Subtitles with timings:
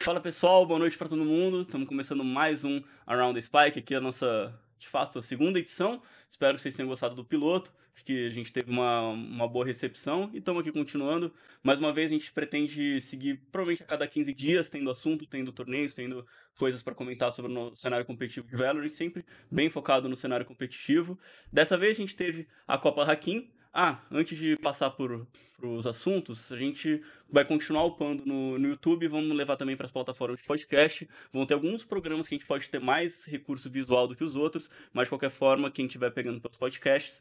[0.00, 1.62] Fala pessoal, boa noite para todo mundo.
[1.62, 6.00] Estamos começando mais um Around the Spike, aqui a nossa, de fato, a segunda edição.
[6.30, 7.72] Espero que vocês tenham gostado do piloto.
[7.92, 11.34] Acho que a gente teve uma, uma boa recepção e estamos aqui continuando.
[11.64, 15.50] Mais uma vez, a gente pretende seguir provavelmente a cada 15 dias, tendo assunto, tendo
[15.50, 16.24] torneios, tendo
[16.56, 21.18] coisas para comentar sobre o cenário competitivo de Valorant, sempre bem focado no cenário competitivo.
[21.52, 25.26] Dessa vez a gente teve a Copa Hakim, ah, antes de passar por
[25.62, 29.92] os assuntos, a gente vai continuar upando no, no YouTube, vamos levar também para as
[29.92, 31.08] plataformas de podcast.
[31.32, 34.36] Vão ter alguns programas que a gente pode ter mais recurso visual do que os
[34.36, 37.20] outros, mas de qualquer forma, quem estiver pegando pelos podcasts,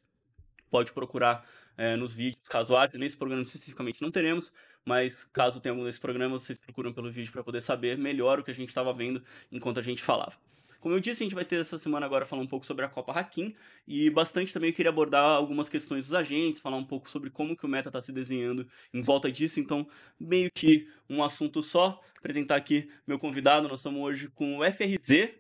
[0.70, 1.46] pode procurar
[1.78, 2.98] é, nos vídeos, caso haja.
[2.98, 4.52] Nesse programa especificamente não teremos,
[4.86, 8.44] mas caso tenha algum desses programas, vocês procuram pelo vídeo para poder saber melhor o
[8.44, 10.34] que a gente estava vendo enquanto a gente falava.
[10.80, 12.90] Como eu disse, a gente vai ter essa semana agora falando um pouco sobre a
[12.90, 13.56] Copa Hakim
[13.88, 17.56] e bastante também eu queria abordar algumas questões dos agentes, falar um pouco sobre como
[17.56, 19.88] que o meta está se desenhando em volta disso, então
[20.20, 22.02] meio que um assunto só.
[22.18, 25.34] Apresentar aqui meu convidado, nós estamos hoje com o FRZ.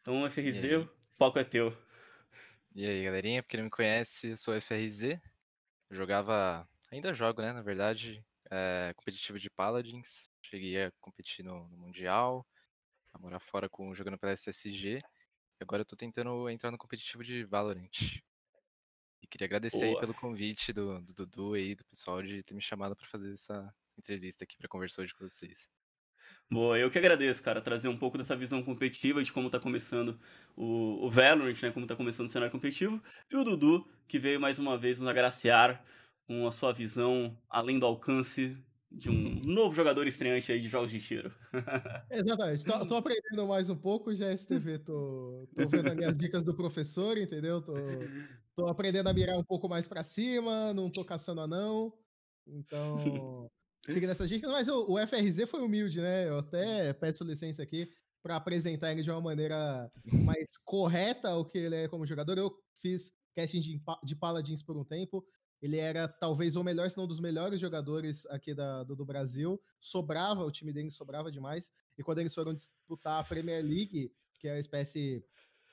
[0.00, 1.76] Então, o FRZ, o palco é teu.
[2.74, 5.18] E aí, galerinha, pra quem não me conhece, sou o FRZ.
[5.90, 10.30] Jogava, ainda jogo, né, na verdade, é, competitivo de Paladins.
[10.42, 12.46] Cheguei a competir no, no Mundial,
[13.12, 14.98] a morar fora com jogando pela SSG.
[14.98, 18.20] E agora eu tô tentando entrar no competitivo de Valorant.
[19.22, 19.90] E queria agradecer Boa.
[19.90, 23.32] aí pelo convite do, do Dudu aí, do pessoal, de ter me chamado para fazer
[23.32, 25.68] essa entrevista aqui para conversar hoje com vocês.
[26.50, 30.18] Boa, eu que agradeço, cara, trazer um pouco dessa visão competitiva de como tá começando
[30.56, 34.40] o, o Valorant, né, como tá começando o cenário competitivo, e o Dudu, que veio
[34.40, 35.84] mais uma vez nos agraciar
[36.26, 38.56] com a sua visão além do alcance
[38.90, 41.32] de um novo jogador estreante aí de jogos de tiro.
[42.10, 42.64] Exatamente.
[42.64, 44.78] Tô, tô, aprendendo mais um pouco, já STV.
[44.78, 47.60] Tô, tô vendo as minhas dicas do professor, entendeu?
[47.62, 47.74] Tô,
[48.56, 51.92] tô aprendendo a mirar um pouco mais para cima, não tô caçando anão.
[52.46, 52.96] Então,
[53.86, 54.50] seguindo essas dicas.
[54.50, 56.28] Mas o, o, FRZ foi humilde, né?
[56.28, 57.90] Eu até peço licença aqui
[58.22, 59.90] para apresentar ele de uma maneira
[60.24, 62.36] mais correta o que ele é como jogador.
[62.38, 65.24] Eu fiz casting de, de Paladins por um tempo.
[65.60, 69.04] Ele era talvez o melhor, se não um dos melhores jogadores aqui da, do, do,
[69.04, 69.60] Brasil.
[69.80, 71.72] Sobrava, o time dele sobrava demais.
[71.96, 75.24] E quando eles foram disputar a Premier League, que é a espécie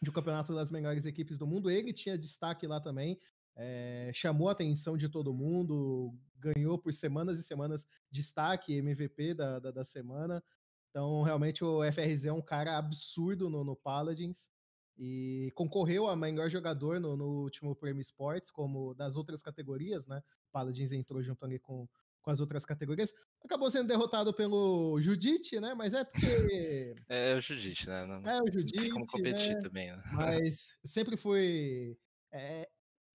[0.02, 3.20] de campeonato das melhores equipes do mundo, ele tinha destaque lá também.
[3.56, 9.60] É, chamou a atenção de todo mundo, ganhou por semanas e semanas destaque, MVP da,
[9.60, 10.44] da, da semana.
[10.90, 14.50] Então, realmente, o FRZ é um cara absurdo no, no Paladins
[14.98, 20.22] e concorreu a melhor jogador no, no último Prêmio Sports, como das outras categorias, né?
[20.52, 21.88] Paladins entrou junto ali com,
[22.22, 23.14] com as outras categorias.
[23.44, 25.74] Acabou sendo derrotado pelo Judite, né?
[25.74, 26.96] Mas é porque.
[27.10, 28.06] É o Judite, né?
[28.06, 28.80] Não, é o Judite.
[28.80, 29.62] Tem como competir né?
[29.62, 30.04] também, né?
[30.14, 31.98] Mas sempre foi.
[32.32, 32.68] É,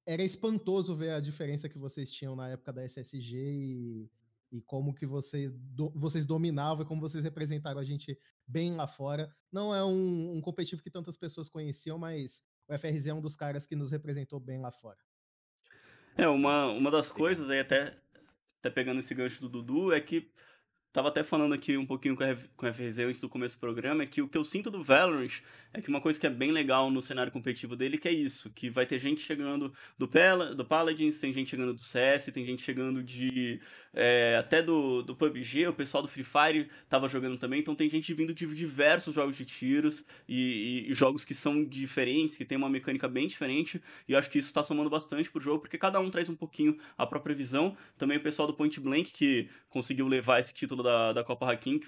[0.06, 4.10] era espantoso ver a diferença que vocês tinham na época da SSG e,
[4.52, 8.86] e como que vocês, do, vocês dominavam e como vocês representaram a gente bem lá
[8.86, 9.34] fora.
[9.50, 13.36] Não é um, um competitivo que tantas pessoas conheciam, mas o FRZ é um dos
[13.36, 14.98] caras que nos representou bem lá fora.
[16.16, 17.96] É, uma, uma das coisas aí, até,
[18.58, 20.32] até pegando esse gancho do Dudu, é que
[20.92, 24.02] Tava até falando aqui um pouquinho com, a, com FRZ antes do começo do programa,
[24.02, 25.40] é que o que eu sinto do Valorant
[25.72, 28.50] é que uma coisa que é bem legal no cenário competitivo dele que é isso,
[28.50, 32.44] que vai ter gente chegando do, Pela, do Paladins, tem gente chegando do CS, tem
[32.44, 33.60] gente chegando de
[33.94, 37.88] é, até do, do PUBG, o pessoal do Free Fire tava jogando também, então tem
[37.88, 42.44] gente vindo de diversos jogos de tiros e, e, e jogos que são diferentes, que
[42.44, 45.60] tem uma mecânica bem diferente, e eu acho que isso tá somando bastante pro jogo,
[45.60, 49.12] porque cada um traz um pouquinho a própria visão, também o pessoal do Point Blank
[49.12, 51.80] que conseguiu levar esse título da, da Copa Hacking,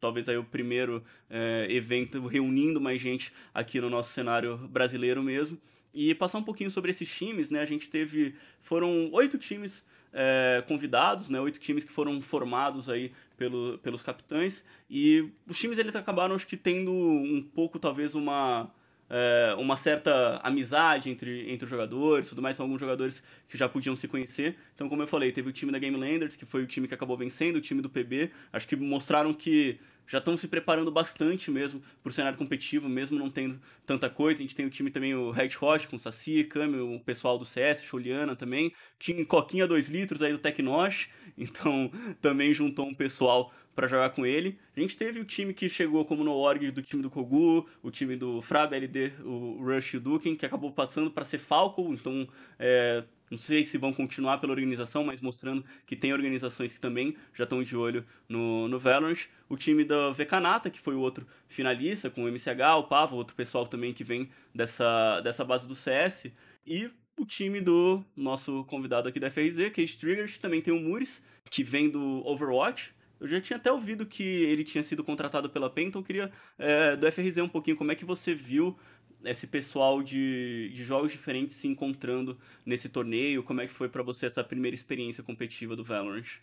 [0.00, 5.58] talvez aí o primeiro é, evento reunindo mais gente aqui no nosso cenário brasileiro mesmo.
[5.92, 7.60] E passar um pouquinho sobre esses times, né?
[7.60, 8.34] A gente teve.
[8.60, 11.40] Foram oito times é, convidados, né?
[11.40, 14.64] Oito times que foram formados aí pelo, pelos capitães.
[14.88, 18.70] E os times eles acabaram, acho que, tendo um pouco, talvez, uma
[19.10, 23.68] é, uma certa amizade entre, entre os jogadores, tudo mais, são alguns jogadores que já
[23.68, 24.56] podiam se conhecer.
[24.74, 26.94] Então, como eu falei, teve o time da Game Landers, que foi o time que
[26.94, 31.52] acabou vencendo, o time do PB, acho que mostraram que já estão se preparando bastante
[31.52, 34.40] mesmo para o cenário competitivo, mesmo não tendo tanta coisa.
[34.40, 37.38] A gente tem o time também, o Red Hot, com o Saci, Kami, o pessoal
[37.38, 38.72] do CS, Juliana também.
[38.98, 41.08] Tinha Coquinha 2 litros aí do Tecnosh,
[41.38, 44.58] então também juntou um pessoal para jogar com ele.
[44.76, 47.90] A gente teve o time que chegou como no org do time do Kogu, o
[47.90, 51.92] time do Fra BLD, o Rush e o Duken, que acabou passando para ser Falco,
[51.92, 52.28] então
[52.58, 57.14] é, não sei se vão continuar pela organização, mas mostrando que tem organizações que também
[57.32, 59.26] já estão de olho no, no Valorant.
[59.48, 63.36] O time da Vecanata, que foi o outro finalista, com o MCH, o Pavo, outro
[63.36, 66.26] pessoal também que vem dessa, dessa base do CS.
[66.66, 71.22] E o time do nosso convidado aqui da FRZ, Cage Triggers, também tem o Muris,
[71.48, 75.70] que vem do Overwatch, eu já tinha até ouvido que ele tinha sido contratado pela
[75.70, 78.78] PEN, então eu queria é, do FRZ um pouquinho como é que você viu
[79.24, 84.02] esse pessoal de, de jogos diferentes se encontrando nesse torneio, como é que foi para
[84.02, 86.40] você essa primeira experiência competitiva do Valorant?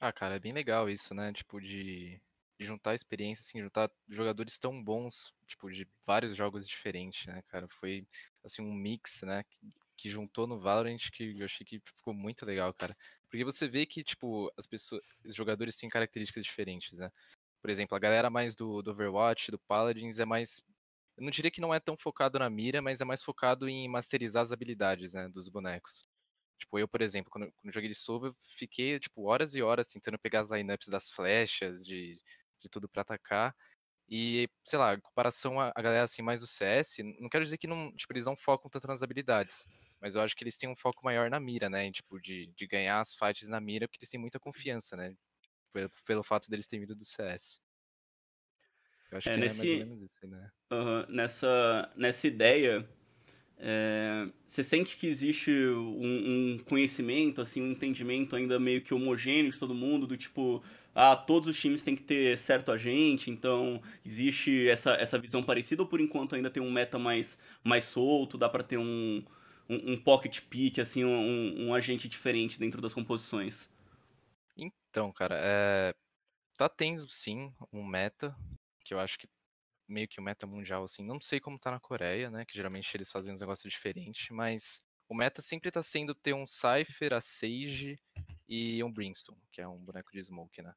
[0.00, 1.32] Ah, cara, é bem legal isso, né?
[1.32, 2.20] Tipo, de,
[2.60, 7.66] juntar experiência, assim, juntar jogadores tão bons, tipo, de vários jogos diferentes, né, cara?
[7.68, 8.06] Foi,
[8.44, 9.44] assim, um mix, né?
[9.96, 12.96] Que juntou no Valorant que eu achei que ficou muito legal, cara.
[13.30, 17.10] Porque você vê que, tipo, as pessoas, os jogadores têm características diferentes, né?
[17.60, 20.62] Por exemplo, a galera mais do, do Overwatch, do Paladins, é mais.
[21.16, 23.88] Eu não diria que não é tão focado na mira, mas é mais focado em
[23.88, 26.06] masterizar as habilidades, né, dos bonecos.
[26.58, 29.88] Tipo, eu, por exemplo, quando, quando joguei de Sova, eu fiquei, tipo, horas e horas
[29.88, 32.20] tentando pegar as lineups das flechas, de,
[32.60, 33.54] de tudo para atacar.
[34.08, 37.58] E, sei lá, em comparação a, a, galera, assim, mais do CS, não quero dizer
[37.58, 39.66] que não, tipo, eles não focam tanto nas habilidades,
[40.00, 42.66] mas eu acho que eles têm um foco maior na mira, né, tipo, de, de
[42.66, 45.14] ganhar as fights na mira, porque eles têm muita confiança, né,
[45.72, 47.60] pelo, pelo fato deles terem vindo do CS.
[49.10, 50.50] Eu acho é, que nesse, é mais ou menos isso, né?
[50.70, 52.86] Uh, nessa, nessa ideia
[53.60, 59.50] é, você sente que existe um, um, conhecimento, assim, um entendimento ainda meio que homogêneo
[59.50, 60.62] de todo mundo, do tipo,
[60.94, 65.82] ah, todos os times têm que ter certo agente, então existe essa, essa visão parecida,
[65.82, 69.24] ou por enquanto ainda tem um meta mais, mais solto, dá para ter um,
[69.68, 73.68] um, um, pocket pick, assim, um, um agente diferente dentro das composições?
[74.56, 75.94] Então, cara, é...
[76.56, 78.34] tá tendo sim um meta,
[78.84, 79.28] que eu acho que
[79.88, 81.02] meio que o meta mundial, assim.
[81.02, 82.44] Não sei como tá na Coreia, né?
[82.44, 86.46] Que geralmente eles fazem uns negócios diferentes, mas o meta sempre tá sendo ter um
[86.46, 87.98] Cypher, a Sage
[88.46, 90.74] e um Brimstone, que é um boneco de Smoke, né?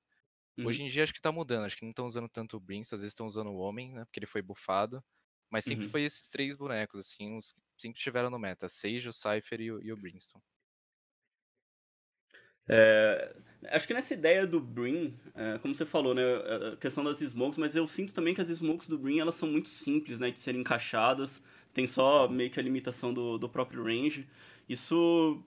[0.57, 0.67] Uhum.
[0.67, 2.97] Hoje em dia acho que tá mudando, acho que não estão usando tanto o Brimstone,
[2.97, 4.05] às vezes estão usando o Homem, né?
[4.05, 5.03] Porque ele foi buffado.
[5.51, 5.92] Mas sempre uhum.
[5.92, 8.69] foi esses três bonecos, assim, os que sempre tiveram no meta.
[8.69, 10.42] Sage, o Cypher e o, e o Brimstone.
[12.69, 13.36] É,
[13.69, 16.24] acho que nessa ideia do Brim, é, como você falou, né,
[16.71, 19.50] a questão das smokes, mas eu sinto também que as smokes do Brim elas são
[19.50, 21.42] muito simples, né, de serem encaixadas,
[21.74, 24.25] tem só meio que a limitação do, do próprio range.
[24.69, 25.44] Isso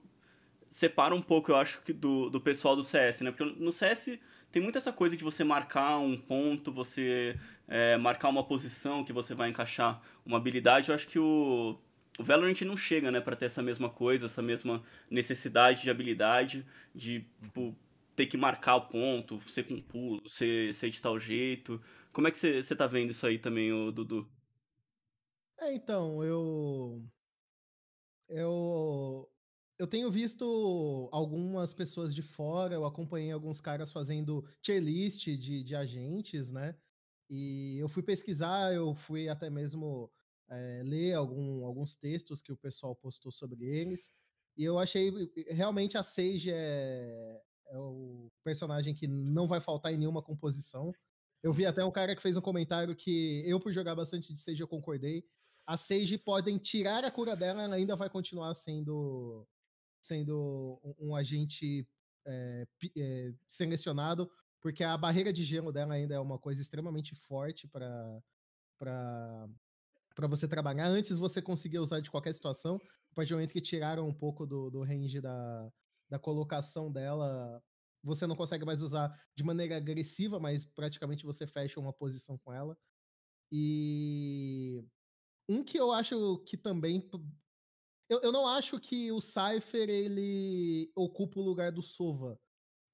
[0.69, 4.19] separa um pouco, eu acho, que do, do pessoal do CS, né, porque no CS
[4.51, 9.13] tem muito essa coisa de você marcar um ponto, você é, marcar uma posição que
[9.13, 10.89] você vai encaixar uma habilidade.
[10.89, 11.79] Eu acho que o
[12.17, 16.65] o Valorant não chega, né, para ter essa mesma coisa, essa mesma necessidade de habilidade,
[16.93, 17.75] de, tipo,
[18.15, 21.81] ter que marcar o ponto, ser com pulo, ser, ser de tal jeito.
[22.13, 24.27] Como é que você tá vendo isso aí também, o Dudu?
[25.59, 27.03] É, então, eu.
[28.29, 29.29] Eu.
[29.77, 35.61] Eu tenho visto algumas pessoas de fora, eu acompanhei alguns caras fazendo tier list de,
[35.61, 36.73] de agentes, né?
[37.29, 40.11] E eu fui pesquisar, eu fui até mesmo
[40.49, 44.11] é, ler algum, alguns textos que o pessoal postou sobre eles.
[44.57, 45.11] E eu achei
[45.47, 50.93] realmente a Sage é, é o personagem que não vai faltar em nenhuma composição.
[51.43, 54.39] Eu vi até um cara que fez um comentário que eu, por jogar bastante de
[54.39, 55.23] Sage, eu concordei.
[55.67, 59.47] A Sage podem tirar a cura dela, ela ainda vai continuar sendo,
[60.01, 61.87] sendo um, um agente
[62.25, 62.67] é,
[62.97, 64.29] é, selecionado,
[64.65, 68.19] porque a barreira de gelo dela ainda é uma coisa extremamente forte para
[68.79, 70.87] para você trabalhar.
[70.87, 72.77] Antes você conseguia usar de qualquer situação.
[73.11, 75.71] A partir do momento que tiraram um pouco do, do range da,
[76.09, 77.61] da colocação dela,
[78.01, 82.51] você não consegue mais usar de maneira agressiva, mas praticamente você fecha uma posição com
[82.51, 82.75] ela.
[83.51, 84.83] E
[85.47, 87.07] um que eu acho que também.
[88.09, 92.41] Eu, eu não acho que o Cypher ele ocupa o lugar do Sova.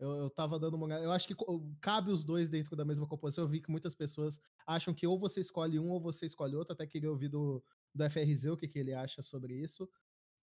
[0.02, 0.92] Eu, eu tava dando uma.
[0.96, 1.36] Eu acho que
[1.80, 3.44] cabe os dois dentro da mesma composição.
[3.44, 6.74] Eu vi que muitas pessoas acham que ou você escolhe um ou você escolhe outro.
[6.74, 9.88] Até queria ouvir do, do FRZ o que, que ele acha sobre isso.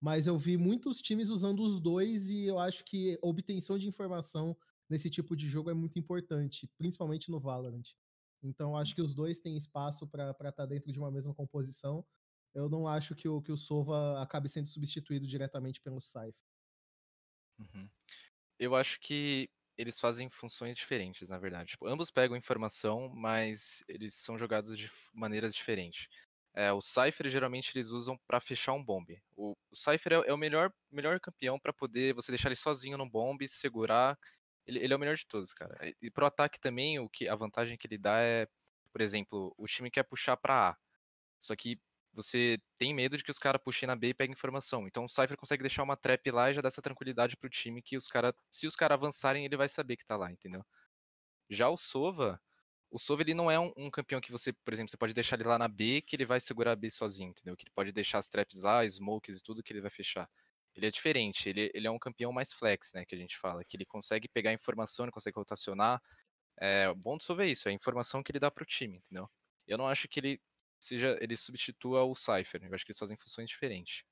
[0.01, 4.57] Mas eu vi muitos times usando os dois e eu acho que obtenção de informação
[4.89, 7.83] nesse tipo de jogo é muito importante, principalmente no Valorant.
[8.41, 12.07] Então acho que os dois têm espaço para estar tá dentro de uma mesma composição.
[12.55, 16.33] Eu não acho que o, que o Sova acabe sendo substituído diretamente pelo Cypher.
[17.59, 17.89] Uhum
[18.59, 21.71] eu acho que eles fazem funções diferentes, na verdade.
[21.71, 26.09] Tipo, ambos pegam informação, mas eles são jogados de maneiras diferentes.
[26.55, 29.23] É, o Cypher geralmente eles usam para fechar um bombe.
[29.37, 32.99] O, o Cypher é, é, o melhor, melhor campeão para poder você deixar ele sozinho
[32.99, 34.19] no bombe, segurar.
[34.67, 35.79] Ele, ele, é o melhor de todos, cara.
[36.03, 38.49] E pro ataque também, o que a vantagem que ele dá é,
[38.93, 40.77] por exemplo, o time quer puxar para A.
[41.41, 41.79] Só que
[42.13, 44.87] você tem medo de que os caras puxem na B e peguem informação.
[44.87, 47.83] Então o Cypher consegue deixar uma trap lá e já dá essa tranquilidade pro time
[47.83, 50.65] que os caras, se os caras avançarem, ele vai saber que tá lá, entendeu?
[51.51, 52.41] Já o Sova,
[52.91, 55.39] o Sova ele não é um, um, campeão que você, por exemplo, você pode deixar
[55.39, 57.57] ele lá na B que ele vai segurar a B sozinho, entendeu?
[57.57, 60.29] Que ele pode deixar as traps lá, smokes e tudo que ele vai fechar.
[60.77, 63.65] ele é diferente, ele, ele é um campeão mais flex, né, que a gente fala,
[63.65, 66.01] que ele consegue pegar informação, ele consegue rotacionar.
[66.59, 69.29] É bom de ver isso, é a informação que ele dá pro time, entendeu?
[69.67, 70.41] Eu não acho que ele
[70.85, 74.05] seja, ele substitua o Cypher, eu acho que eles fazem funções diferentes.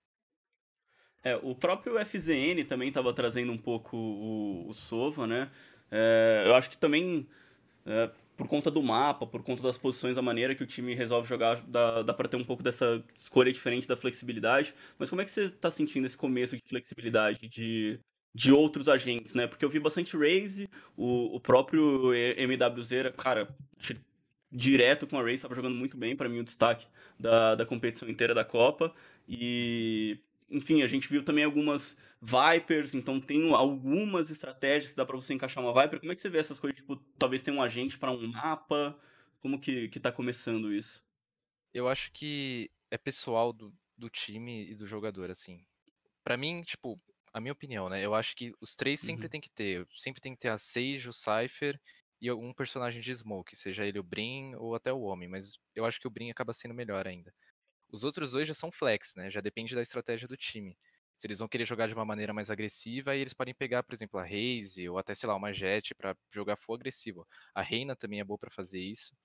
[1.22, 5.50] É, o próprio FZN também estava trazendo um pouco o, o Sova, né?
[5.90, 7.26] É, eu acho que também
[7.84, 11.28] é, por conta do mapa, por conta das posições, a maneira que o time resolve
[11.28, 14.74] jogar, dá, dá para ter um pouco dessa escolha diferente da flexibilidade.
[14.98, 17.98] Mas como é que você está sentindo esse começo de flexibilidade de,
[18.34, 19.46] de outros agentes, né?
[19.46, 23.48] Porque eu vi bastante Raze, o, o próprio MWZ, cara,
[24.56, 26.86] direto com a Raze, estava jogando muito bem, para mim, o destaque
[27.20, 28.94] da, da competição inteira da Copa.
[29.28, 35.16] E enfim, a gente viu também algumas Vipers, então tem algumas estratégias que dá para
[35.16, 36.00] você encaixar uma Viper.
[36.00, 36.80] Como é que você vê essas coisas?
[36.80, 38.98] Tipo, talvez tenha um agente para um mapa.
[39.40, 41.04] Como que, que tá começando isso?
[41.74, 45.60] Eu acho que é pessoal do, do time e do jogador, assim.
[46.24, 46.98] para mim, tipo,
[47.32, 48.02] a minha opinião, né?
[48.04, 49.30] Eu acho que os três sempre uhum.
[49.30, 49.86] tem que ter.
[49.96, 51.78] Sempre tem que ter a Sage, o Cypher
[52.20, 55.84] e algum personagem de Smoke, seja ele o Brin ou até o Homem, mas eu
[55.84, 57.32] acho que o Brin acaba sendo melhor ainda.
[57.90, 59.30] Os outros dois já são flex, né?
[59.30, 60.78] Já depende da estratégia do time.
[61.16, 63.94] Se eles vão querer jogar de uma maneira mais agressiva, aí eles podem pegar, por
[63.94, 67.26] exemplo, a Raze ou até, sei lá, uma Jet para jogar full agressivo.
[67.54, 69.16] A Reina também é boa para fazer isso.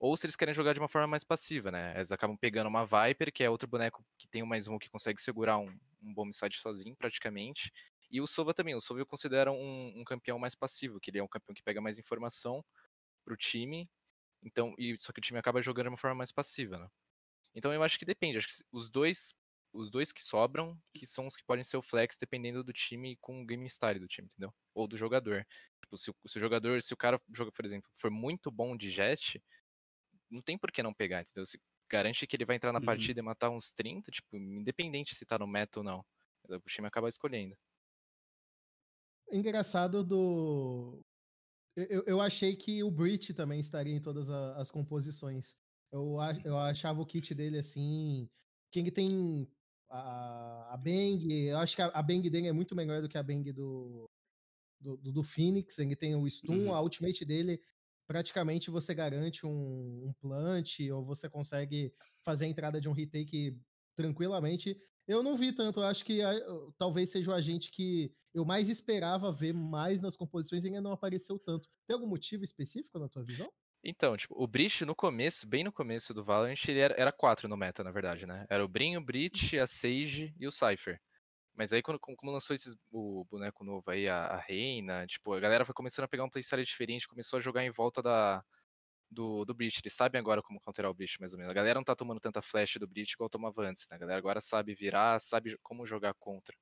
[0.00, 1.94] Ou se eles querem jogar de uma forma mais passiva, né?
[1.96, 5.20] Eles acabam pegando uma Viper, que é outro boneco que tem mais um que consegue
[5.20, 5.68] segurar um,
[6.02, 7.72] um bomb side sozinho, praticamente.
[8.10, 8.74] E o Sova também.
[8.74, 11.62] O Sova eu considero um, um, campeão mais passivo, que ele é um campeão que
[11.62, 12.64] pega mais informação
[13.24, 13.88] pro time.
[14.42, 16.88] Então, e, só que o time acaba jogando de uma forma mais passiva, né?
[17.54, 18.38] Então eu acho que depende.
[18.38, 19.34] Acho que os dois,
[19.72, 23.16] os dois que sobram, que são os que podem ser o flex, dependendo do time
[23.20, 24.54] com o game style do time, entendeu?
[24.74, 25.46] Ou do jogador.
[25.82, 28.90] Tipo, se, se o jogador, se o cara joga, por exemplo, for muito bom de
[28.90, 29.42] jet,
[30.30, 31.44] não tem por que não pegar, entendeu?
[31.44, 31.60] Se
[31.90, 32.84] garante que ele vai entrar na uhum.
[32.84, 36.04] partida e matar uns 30, tipo, independente se tá no meta ou não.
[36.48, 37.56] O time acaba escolhendo.
[39.30, 41.00] Engraçado do.
[41.76, 45.54] Eu, eu achei que o Breach também estaria em todas as composições.
[45.92, 48.28] Eu, eu achava o kit dele assim.
[48.70, 49.48] Quem tem
[49.88, 53.16] a, a Bang, eu acho que a, a Bang dele é muito melhor do que
[53.16, 54.10] a Bang do,
[54.80, 55.78] do, do Phoenix.
[55.78, 56.74] Ele tem o Stun, uhum.
[56.74, 57.60] a Ultimate dele
[58.08, 61.92] praticamente você garante um, um plant ou você consegue
[62.24, 63.60] fazer a entrada de um retake
[63.98, 64.80] tranquilamente.
[65.08, 66.32] Eu não vi tanto, eu acho que a,
[66.76, 70.92] talvez seja o agente que eu mais esperava ver mais nas composições e ainda não
[70.92, 71.68] apareceu tanto.
[71.86, 73.50] Tem algum motivo específico na tua visão?
[73.82, 77.48] Então, tipo, o Breach no começo, bem no começo do Valorant, ele era, era quatro
[77.48, 78.46] no meta, na verdade, né?
[78.48, 81.00] Era o Brin, o Breach, a Sage e o Cypher.
[81.56, 85.40] Mas aí, quando, como lançou esses, o boneco novo aí, a, a, Reina, tipo, a
[85.40, 88.44] galera foi começando a pegar um playstyle diferente, começou a jogar em volta da,
[89.10, 89.80] do, do Breach.
[89.82, 91.50] Eles sabem agora como counterar o Breach, mais ou menos.
[91.50, 93.96] A galera não tá tomando tanta flash do Breach igual tomava antes, né?
[93.96, 96.56] A galera agora sabe virar, sabe como jogar contra.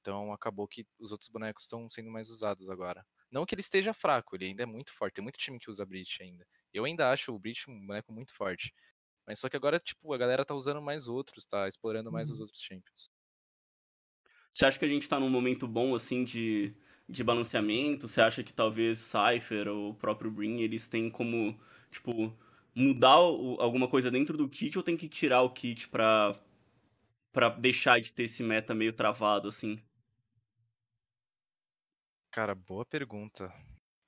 [0.00, 3.04] Então, acabou que os outros bonecos estão sendo mais usados agora.
[3.30, 5.14] Não que ele esteja fraco, ele ainda é muito forte.
[5.14, 6.46] Tem muito time que usa Breach ainda.
[6.72, 8.72] Eu ainda acho o Breach um boneco muito forte.
[9.26, 12.34] Mas só que agora, tipo, a galera tá usando mais outros, tá explorando mais uhum.
[12.34, 13.10] os outros champions.
[14.52, 16.74] Você acha que a gente tá num momento bom, assim, de,
[17.08, 18.06] de balanceamento?
[18.08, 21.58] Você acha que talvez Cypher ou o próprio Brin, eles têm como,
[21.92, 22.36] tipo,
[22.74, 26.40] mudar o, alguma coisa dentro do kit ou tem que tirar o kit pra,
[27.30, 29.80] pra deixar de ter esse meta meio travado, assim?
[32.32, 33.52] Cara, boa pergunta.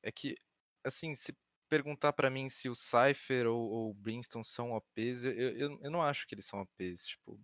[0.03, 0.35] É que,
[0.83, 1.37] assim, se
[1.69, 6.03] perguntar para mim se o Cypher ou, o Brimstone são OPs, eu, eu, eu não
[6.03, 7.07] acho que eles são OPs.
[7.07, 7.39] Tipo,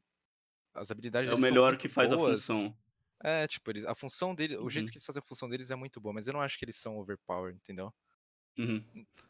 [0.74, 2.50] as habilidades É o melhor que faz boas.
[2.50, 2.76] a função.
[3.22, 4.64] É, tipo, eles, a função dele, uhum.
[4.64, 4.92] o jeito uhum.
[4.92, 6.76] que eles fazem a função deles é muito boa, mas eu não acho que eles
[6.76, 7.92] são overpower, entendeu?
[8.58, 8.82] Uhum.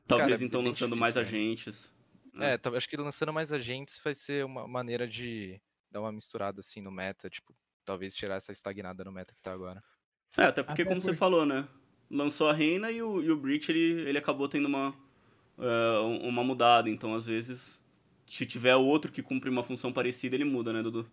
[0.06, 1.20] Talvez Cara, então é lançando difícil, mais né?
[1.20, 1.92] agentes.
[2.34, 2.54] Né?
[2.54, 5.60] É, acho que lançando mais agentes vai ser uma maneira de
[5.90, 9.52] dar uma misturada assim no meta, tipo, talvez tirar essa estagnada no meta que tá
[9.52, 9.82] agora.
[10.36, 11.66] É, até porque, até como você falou, né?
[12.10, 14.90] Lançou a Reina e o, e o Breach, ele, ele acabou tendo uma,
[15.58, 16.88] uh, uma mudada.
[16.88, 17.78] Então, às vezes,
[18.26, 21.10] se tiver outro que cumpre uma função parecida, ele muda, né, Dudu?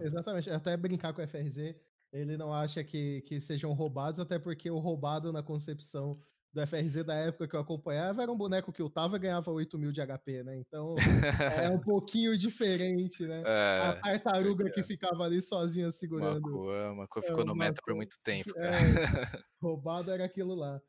[0.00, 0.50] Exatamente.
[0.50, 1.74] Até brincar com o FRZ,
[2.12, 6.18] ele não acha que, que sejam roubados, até porque o roubado na concepção
[6.54, 9.76] do FRZ da época que eu acompanhava era um boneco que tava e ganhava 8
[9.76, 10.56] mil de HP, né?
[10.56, 10.94] Então
[11.66, 13.42] é um pouquinho diferente, né?
[13.44, 14.70] É, a tartaruga é.
[14.70, 16.40] que ficava ali sozinha segurando.
[16.40, 18.56] Makua, Makua ficou é, no meta por muito tempo.
[18.56, 18.70] É,
[19.60, 20.80] roubado era aquilo lá.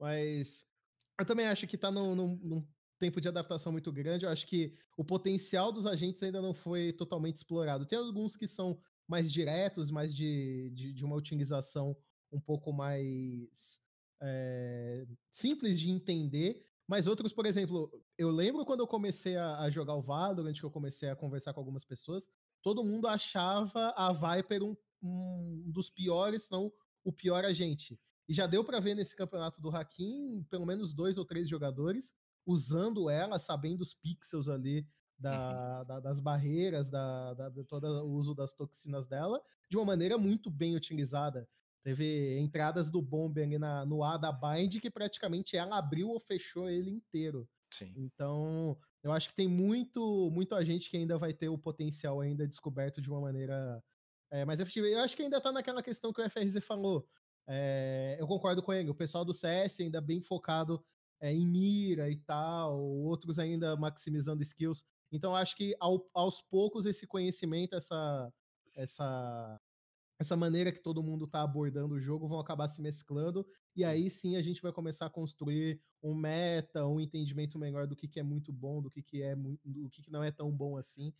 [0.00, 0.66] Mas
[1.20, 2.66] eu também acho que tá num, num, num,
[2.98, 4.24] tempo de adaptação muito grande.
[4.24, 7.86] Eu acho que o potencial dos agentes ainda não foi totalmente explorado.
[7.86, 11.96] Tem alguns que são mais diretos, mais de, de, de uma utilização
[12.32, 13.80] um pouco mais
[14.22, 19.70] é, simples de entender, mas outros, por exemplo, eu lembro quando eu comecei a, a,
[19.70, 22.28] jogar o Valorant, que eu comecei a conversar com algumas pessoas,
[22.62, 26.72] todo mundo achava a Viper um, um dos piores, não
[27.04, 27.98] o pior agente.
[28.28, 32.14] E já deu para ver nesse campeonato do Hakim, pelo menos dois ou três jogadores
[32.46, 34.86] usando ela, sabendo os pixels ali
[35.18, 35.86] da, uhum.
[35.86, 40.18] da, das barreiras, da, da, de todo o uso das toxinas dela, de uma maneira
[40.18, 41.48] muito bem utilizada.
[41.82, 46.20] Teve entradas do Bomb ali na, no A da Bind que praticamente ela abriu ou
[46.20, 47.48] fechou ele inteiro.
[47.72, 47.92] Sim.
[47.96, 52.46] Então, eu acho que tem muito, muito agente que ainda vai ter o potencial ainda
[52.46, 53.82] descoberto de uma maneira
[54.30, 54.86] é, mais efetiva.
[54.86, 57.08] Eu acho que ainda tá naquela questão que o FRZ falou.
[57.46, 58.90] É, eu concordo com ele.
[58.90, 60.84] O pessoal do CS ainda bem focado
[61.20, 64.84] é, em mira e tal, outros ainda maximizando skills.
[65.10, 68.32] Então, acho que ao, aos poucos esse conhecimento, essa,
[68.74, 69.60] essa,
[70.18, 74.08] essa maneira que todo mundo está abordando o jogo vão acabar se mesclando, e aí
[74.08, 78.20] sim a gente vai começar a construir um meta, um entendimento melhor do que, que
[78.20, 80.76] é muito bom, do que, que é muito, do que, que não é tão bom
[80.76, 81.12] assim.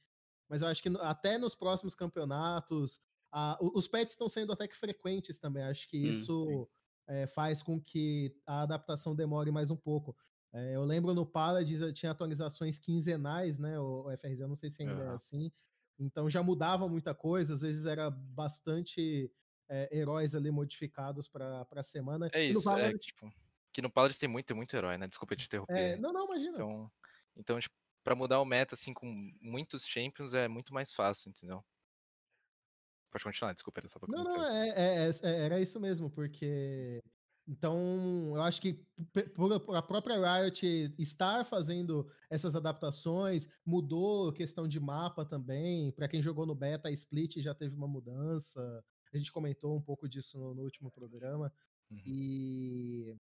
[0.48, 3.00] Mas eu acho que até nos próximos campeonatos,
[3.32, 5.62] a, os pets estão sendo até que frequentes também.
[5.62, 6.68] Acho que hum, isso
[7.08, 10.14] é, faz com que a adaptação demore mais um pouco.
[10.52, 13.80] É, eu lembro no Paladins tinha atualizações quinzenais, né?
[13.80, 15.10] O, o FRZ, eu não sei se ainda uhum.
[15.10, 15.50] é assim.
[16.02, 19.30] Então já mudava muita coisa, às vezes era bastante
[19.68, 22.28] é, heróis ali modificados para a semana.
[22.32, 22.94] É isso, Valorant...
[22.94, 23.32] é tipo,
[23.72, 25.06] que no Paladins tem muito, muito herói, né?
[25.06, 25.72] Desculpa te interromper.
[25.72, 26.52] É, não, não, imagina.
[26.52, 26.92] Então,
[27.36, 29.06] então tipo, para mudar o meta assim com
[29.40, 31.64] muitos champions é muito mais fácil, entendeu?
[33.10, 37.02] Pode continuar, desculpa, era só pra Não, não, é, é, é, era isso mesmo, porque
[37.46, 38.84] então, eu acho que
[39.34, 45.90] por a própria Riot estar fazendo essas adaptações, mudou a questão de mapa também.
[45.92, 48.84] Para quem jogou no beta, a Split já teve uma mudança.
[49.12, 51.52] A gente comentou um pouco disso no, no último programa.
[51.90, 52.02] Uhum.
[52.06, 53.16] E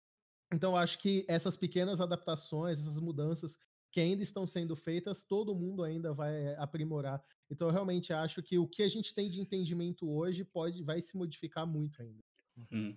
[0.52, 3.58] então, acho que essas pequenas adaptações, essas mudanças
[3.92, 7.24] que ainda estão sendo feitas, todo mundo ainda vai aprimorar.
[7.50, 11.00] Então, eu realmente acho que o que a gente tem de entendimento hoje pode vai
[11.02, 12.24] se modificar muito ainda.
[12.72, 12.96] Uhum.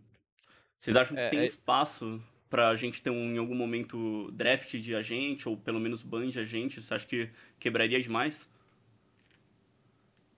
[0.83, 1.45] Vocês acham que é, tem é...
[1.45, 2.21] espaço
[2.51, 6.41] pra gente ter um, em algum momento draft de agente, ou pelo menos ban de
[6.41, 6.83] agente?
[6.83, 8.49] Você acha que quebraria demais?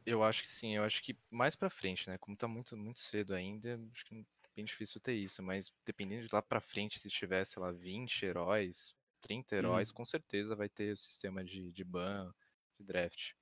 [0.04, 2.18] Eu acho que sim, eu acho que mais pra frente, né?
[2.18, 4.22] Como tá muito, muito cedo ainda, acho que é
[4.54, 8.26] bem difícil ter isso, mas dependendo de lá pra frente, se tiver, sei lá, 20
[8.26, 9.94] heróis, 30 heróis, hum.
[9.94, 12.30] com certeza vai ter o sistema de, de ban,
[12.78, 13.32] de draft.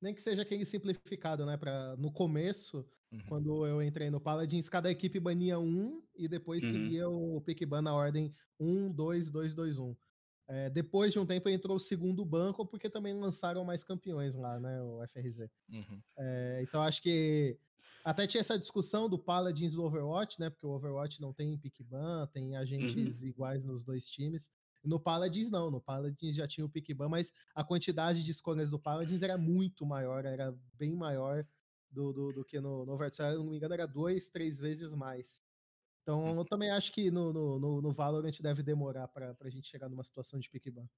[0.00, 1.56] Nem que seja aquele simplificado, né?
[1.56, 3.20] Pra, no começo, Uhum.
[3.26, 6.72] Quando eu entrei no Paladins, cada equipe bania um e depois uhum.
[6.72, 9.96] seguia o pick ban na ordem 1, 2, 2, 2, 1.
[10.50, 14.58] É, depois de um tempo entrou o segundo banco, porque também lançaram mais campeões lá,
[14.58, 14.82] né?
[14.82, 15.40] O FRZ.
[15.70, 16.02] Uhum.
[16.18, 17.58] É, então acho que
[18.04, 20.48] até tinha essa discussão do Paladins do Overwatch, né?
[20.48, 23.28] Porque o Overwatch não tem pick ban, tem agentes uhum.
[23.28, 24.50] iguais nos dois times.
[24.82, 25.70] No Paladins, não.
[25.70, 29.36] No Paladins já tinha o pick ban, mas a quantidade de escolhas do Paladins era
[29.36, 31.46] muito maior, era bem maior
[31.90, 33.20] do, do, do que no, no Overwatch.
[33.20, 35.42] Não me engano, era dois, três vezes mais.
[36.02, 39.90] Então, eu também acho que no, no, no, Valorant deve demorar para a gente chegar
[39.90, 40.88] numa situação de pick ban.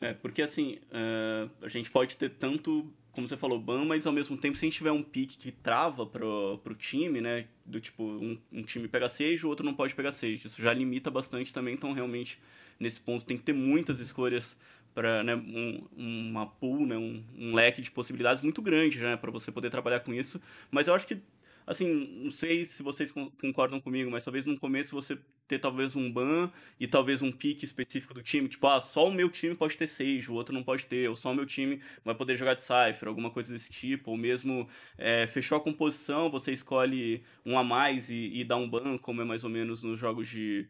[0.00, 4.12] É, porque assim, uh, a gente pode ter tanto, como você falou, ban, mas ao
[4.12, 7.48] mesmo tempo, se a gente tiver um pick que trava pro, pro time, né?
[7.66, 10.44] Do tipo, um, um time pega seis, o outro não pode pegar seis.
[10.44, 12.38] Isso já limita bastante também, então realmente,
[12.78, 14.56] nesse ponto, tem que ter muitas escolhas
[14.94, 19.30] para né, um, uma pool, né, um, um, leque de possibilidades muito grande né, para
[19.30, 20.40] você poder trabalhar com isso.
[20.70, 21.20] Mas eu acho que,
[21.66, 25.18] assim, não sei se vocês concordam comigo, mas talvez no começo você
[25.50, 29.12] ter talvez um ban e talvez um pique específico do time, tipo, ah, só o
[29.12, 31.82] meu time pode ter Sage, o outro não pode ter, ou só o meu time
[32.04, 36.30] vai poder jogar de Cypher, alguma coisa desse tipo, ou mesmo é, fechou a composição,
[36.30, 39.82] você escolhe um a mais e, e dá um ban, como é mais ou menos
[39.82, 40.68] nos jogos de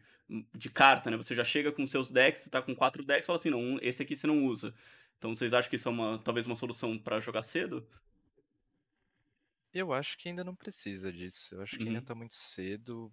[0.55, 1.17] de carta, né?
[1.17, 4.15] Você já chega com seus decks, tá com quatro decks fala assim, não, esse aqui
[4.15, 4.73] você não usa.
[5.17, 7.85] Então vocês acham que isso é uma, talvez uma solução para jogar cedo?
[9.73, 11.55] Eu acho que ainda não precisa disso.
[11.55, 11.89] Eu acho que uhum.
[11.89, 13.11] ainda tá muito cedo.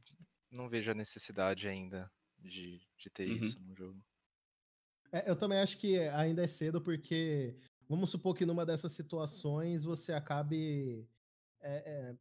[0.51, 3.37] Não vejo a necessidade ainda de, de ter uhum.
[3.37, 4.03] isso no jogo.
[5.13, 7.57] É, eu também acho que ainda é cedo, porque
[7.89, 11.07] vamos supor que numa dessas situações você acabe.
[11.61, 12.17] É, é,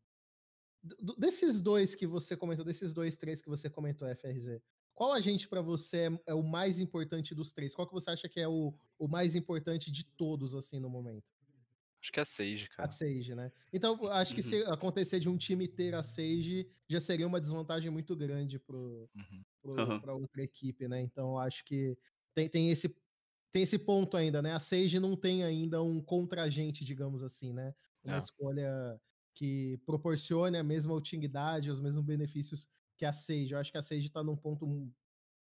[1.17, 4.61] desses dois que você comentou, desses dois, três que você comentou, FRZ,
[4.97, 7.75] qual agente para você é, é, o mais importante dos três?
[7.75, 11.36] Qual que você acha que é o, o mais importante de todos, assim, no momento?
[12.01, 12.87] Acho que é a Sage, cara.
[12.87, 13.51] A Sage, né?
[13.73, 14.47] Então, acho que uhum.
[14.47, 19.09] se acontecer de um time ter a Sage, já seria uma desvantagem muito grande pro,
[19.15, 19.43] uhum.
[19.65, 19.99] uhum.
[19.99, 21.01] pra outra equipe, né?
[21.01, 21.97] Então, acho que
[22.33, 22.95] tem, tem, esse,
[23.51, 24.53] tem esse ponto ainda, né?
[24.53, 27.73] A Sage não tem ainda um contra-agente, digamos assim, né?
[28.03, 28.19] Uma é.
[28.19, 29.01] escolha
[29.33, 33.51] que proporcione a mesma utilidade, os mesmos benefícios que a Sage.
[33.51, 34.91] Eu acho que a Sage está num ponto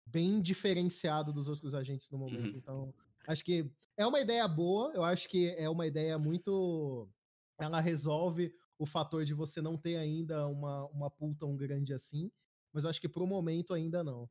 [0.06, 2.52] bem diferenciado dos outros agentes no momento.
[2.52, 2.58] Uhum.
[2.58, 2.94] Então,
[3.28, 7.10] acho que é uma ideia boa, eu acho que é uma ideia muito.
[7.60, 12.32] Ela resolve o fator de você não ter ainda uma, uma pool tão grande assim.
[12.74, 14.30] Mas eu acho que pro momento ainda não.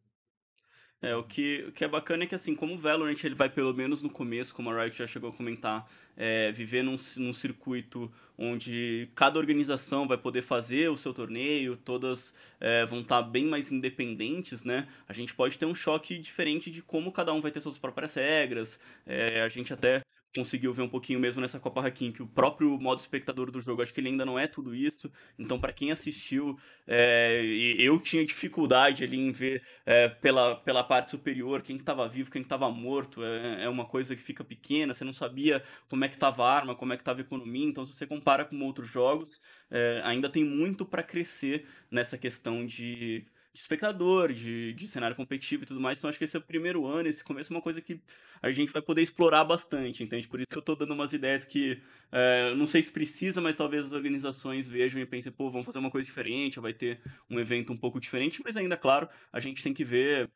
[1.03, 3.49] É, o que, o que é bacana é que, assim, como o Valorant ele vai
[3.49, 7.33] pelo menos no começo, como a Riot já chegou a comentar, é, viver num, num
[7.33, 13.47] circuito onde cada organização vai poder fazer o seu torneio, todas é, vão estar bem
[13.47, 14.87] mais independentes, né?
[15.09, 18.15] A gente pode ter um choque diferente de como cada um vai ter suas próprias
[18.15, 18.79] regras.
[19.07, 20.03] É, a gente até
[20.35, 23.83] conseguiu ver um pouquinho mesmo nessa Copa Hakim, que o próprio modo espectador do jogo,
[23.83, 25.11] acho que ele ainda não é tudo isso.
[25.39, 27.43] Então, para quem assistiu, é,
[27.79, 32.43] eu tinha dificuldade ali em ver é, pela, pela parte superior quem estava vivo, quem
[32.43, 33.23] estava morto.
[33.25, 36.53] É, é uma coisa que fica pequena, você não sabia como é que estava a
[36.53, 37.67] arma, como é que estava a economia.
[37.67, 39.41] Então, se você compara com outros jogos,
[39.71, 43.27] é, ainda tem muito para crescer nessa questão de
[43.63, 45.99] espectador, de, de cenário competitivo e tudo mais.
[45.99, 48.01] Então acho que esse é o primeiro ano, esse começo é uma coisa que
[48.43, 50.29] a gente vai poder explorar bastante, entende?
[50.29, 51.81] Por isso que eu tô dando umas ideias que
[52.13, 55.79] é, não sei se precisa, mas talvez as organizações vejam e pensem, pô, vamos fazer
[55.79, 59.63] uma coisa diferente, vai ter um evento um pouco diferente, mas ainda, claro, a gente
[59.63, 60.31] tem que ver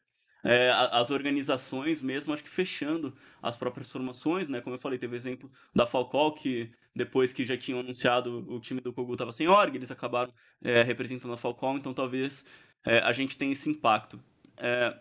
[0.45, 4.61] é, as organizações mesmo, acho que fechando as próprias formações, né?
[4.61, 8.61] Como eu falei, teve o exemplo da Falcol, que depois que já tinham anunciado o
[8.61, 10.33] time do Kogu estava sem org, eles acabaram
[10.63, 12.45] é, representando a Falcon, então talvez
[12.85, 14.23] é, a gente tem esse impacto.
[14.57, 14.97] É,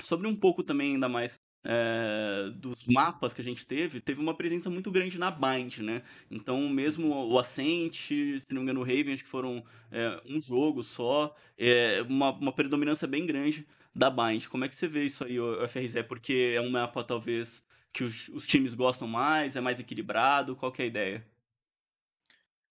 [0.00, 4.34] sobre um pouco também, ainda mais, é, dos mapas que a gente teve, teve uma
[4.34, 6.02] presença muito grande na Bind, né?
[6.30, 10.40] Então, mesmo o Ascent, se não me engano, o Raven, acho que foram é, um
[10.40, 14.46] jogo só, é, uma, uma predominância bem grande da Bind.
[14.46, 16.02] Como é que você vê isso aí, o FRZ?
[16.06, 20.54] Porque é um mapa, talvez, que os, os times gostam mais, é mais equilibrado?
[20.54, 21.26] Qual é a ideia?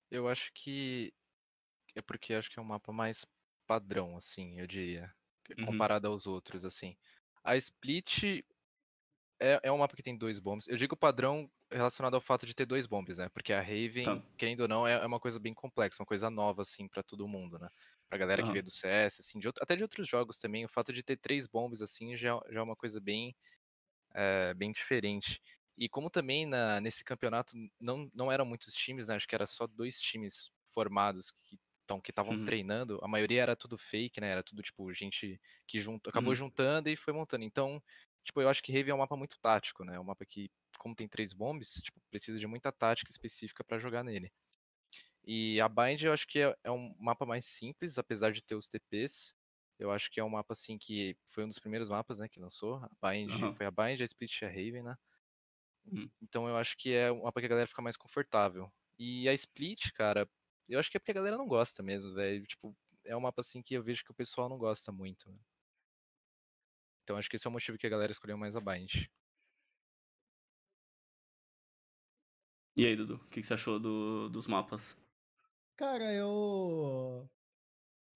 [0.09, 1.11] Eu acho que
[1.95, 3.25] é porque acho que é um mapa mais
[3.65, 5.13] padrão, assim, eu diria.
[5.57, 5.65] Uhum.
[5.65, 6.97] Comparado aos outros, assim.
[7.43, 8.43] A Split
[9.39, 10.67] é, é um mapa que tem dois bombs.
[10.67, 13.29] Eu digo padrão relacionado ao fato de ter dois bombs, né?
[13.29, 14.23] Porque a Raven, tá.
[14.37, 17.27] querendo ou não, é, é, uma coisa bem complexa, uma coisa nova, assim, para todo
[17.27, 17.69] mundo, né?
[18.07, 18.47] Pra galera uhum.
[18.47, 21.17] que vê do CS, assim, de, até de outros jogos também, o fato de ter
[21.17, 23.35] três bombs, assim, já, já é uma coisa bem,
[24.13, 25.41] é, bem diferente.
[25.77, 29.15] E como também na, nesse campeonato não, não eram muitos times, né?
[29.15, 32.45] Acho que era só dois times formados que então, que estavam uhum.
[32.45, 34.29] treinando, a maioria era tudo fake, né?
[34.29, 36.35] Era tudo, tipo, gente que junto, acabou uhum.
[36.35, 37.45] juntando e foi montando.
[37.45, 37.81] Então,
[38.23, 39.95] tipo, eu acho que Raven é um mapa muito tático, né?
[39.95, 43.77] É um mapa que, como tem três bombs, tipo, precisa de muita tática específica para
[43.77, 44.33] jogar nele.
[45.23, 48.55] E a Bind eu acho que é, é, um mapa mais simples, apesar de ter
[48.55, 49.35] os TPs.
[49.77, 52.39] Eu acho que é um mapa, assim, que foi um dos primeiros mapas, né, que
[52.39, 52.75] lançou.
[52.77, 53.53] A Bind, uhum.
[53.53, 54.97] foi a Bind, a Split e a Raven, né?
[55.85, 56.09] Uhum.
[56.21, 58.71] Então eu acho que é um mapa que a galera fica mais confortável.
[58.97, 60.27] E a Split, cara,
[60.67, 62.45] eu acho que é porque a galera não gosta mesmo, velho.
[62.45, 62.75] Tipo,
[63.05, 65.29] é um mapa assim que eu vejo que o pessoal não gosta muito.
[65.29, 65.37] Né?
[67.03, 69.07] Então acho que esse é o motivo que a galera escolheu mais a Bind.
[72.77, 74.97] E aí, Dudu, o que, você achou do, dos mapas?
[75.77, 77.29] Cara, eu...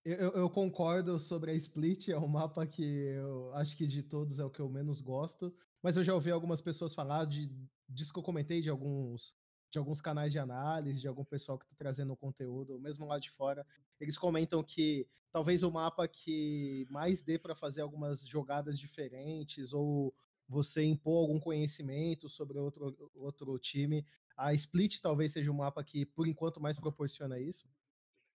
[0.04, 0.32] eu.
[0.32, 4.44] Eu concordo sobre a Split, é um mapa que eu acho que de todos é
[4.44, 5.56] o que eu menos gosto.
[5.82, 7.50] Mas eu já ouvi algumas pessoas falar de.
[7.88, 9.36] Disso que eu comentei de alguns
[9.70, 13.30] de alguns canais de análise, de algum pessoal que está trazendo conteúdo, mesmo lá de
[13.30, 13.66] fora,
[14.00, 20.14] eles comentam que talvez o mapa que mais dê para fazer algumas jogadas diferentes ou
[20.48, 24.06] você impor algum conhecimento sobre outro, outro time.
[24.36, 27.70] A Split talvez seja o mapa que, por enquanto, mais proporciona isso.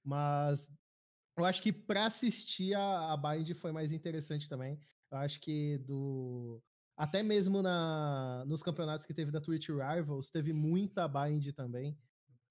[0.04, 0.72] Mas
[1.36, 4.78] eu acho que para assistir a, a Bind foi mais interessante também.
[5.10, 6.62] Eu acho que do
[6.96, 11.98] até mesmo na, nos campeonatos que teve da Twitch Rivals, teve muita bind também.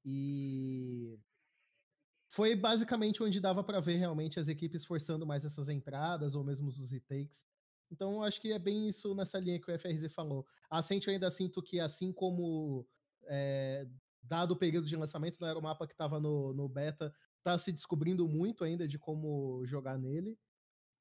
[0.03, 1.17] E
[2.27, 6.67] foi basicamente onde dava para ver realmente as equipes forçando mais essas entradas ou mesmo
[6.67, 7.45] os retakes.
[7.91, 10.45] Então acho que é bem isso nessa linha que o FRZ falou.
[10.69, 12.87] A Ascent eu ainda sinto que, assim como
[13.25, 13.87] é,
[14.21, 17.57] dado o período de lançamento, não era o mapa que estava no, no beta, tá
[17.57, 20.37] se descobrindo muito ainda de como jogar nele.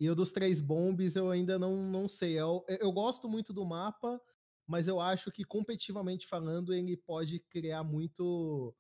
[0.03, 2.33] E o dos três bombs eu ainda não, não sei.
[2.33, 4.21] Eu, eu gosto muito do mapa,
[4.67, 8.75] mas eu acho que competitivamente falando, ele pode criar muito.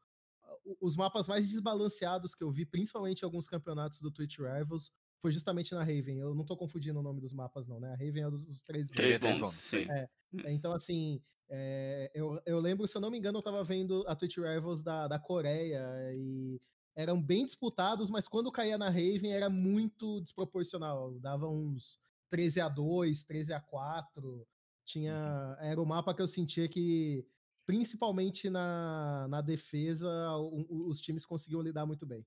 [0.80, 5.30] Os mapas mais desbalanceados que eu vi, principalmente em alguns campeonatos do Twitch Rivals, foi
[5.30, 6.18] justamente na Raven.
[6.18, 7.92] Eu não tô confundindo o nome dos mapas, não, né?
[7.92, 8.96] A Raven é dos, dos três bombs.
[8.96, 9.86] Três bombs, sim.
[9.88, 10.08] É,
[10.52, 14.16] então, assim, é, eu, eu lembro, se eu não me engano, eu tava vendo a
[14.16, 16.60] Twitch Rivals da, da Coreia e
[16.94, 21.18] eram bem disputados, mas quando caía na Raven era muito desproporcional.
[21.20, 21.98] Dava uns
[22.30, 24.46] 13 a 2, 13 a 4.
[24.84, 25.14] Tinha,
[25.60, 25.66] uhum.
[25.66, 27.26] era o mapa que eu sentia que,
[27.64, 32.26] principalmente na, na defesa, o, os times conseguiam lidar muito bem.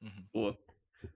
[0.00, 0.26] Uhum.
[0.32, 0.58] Boa.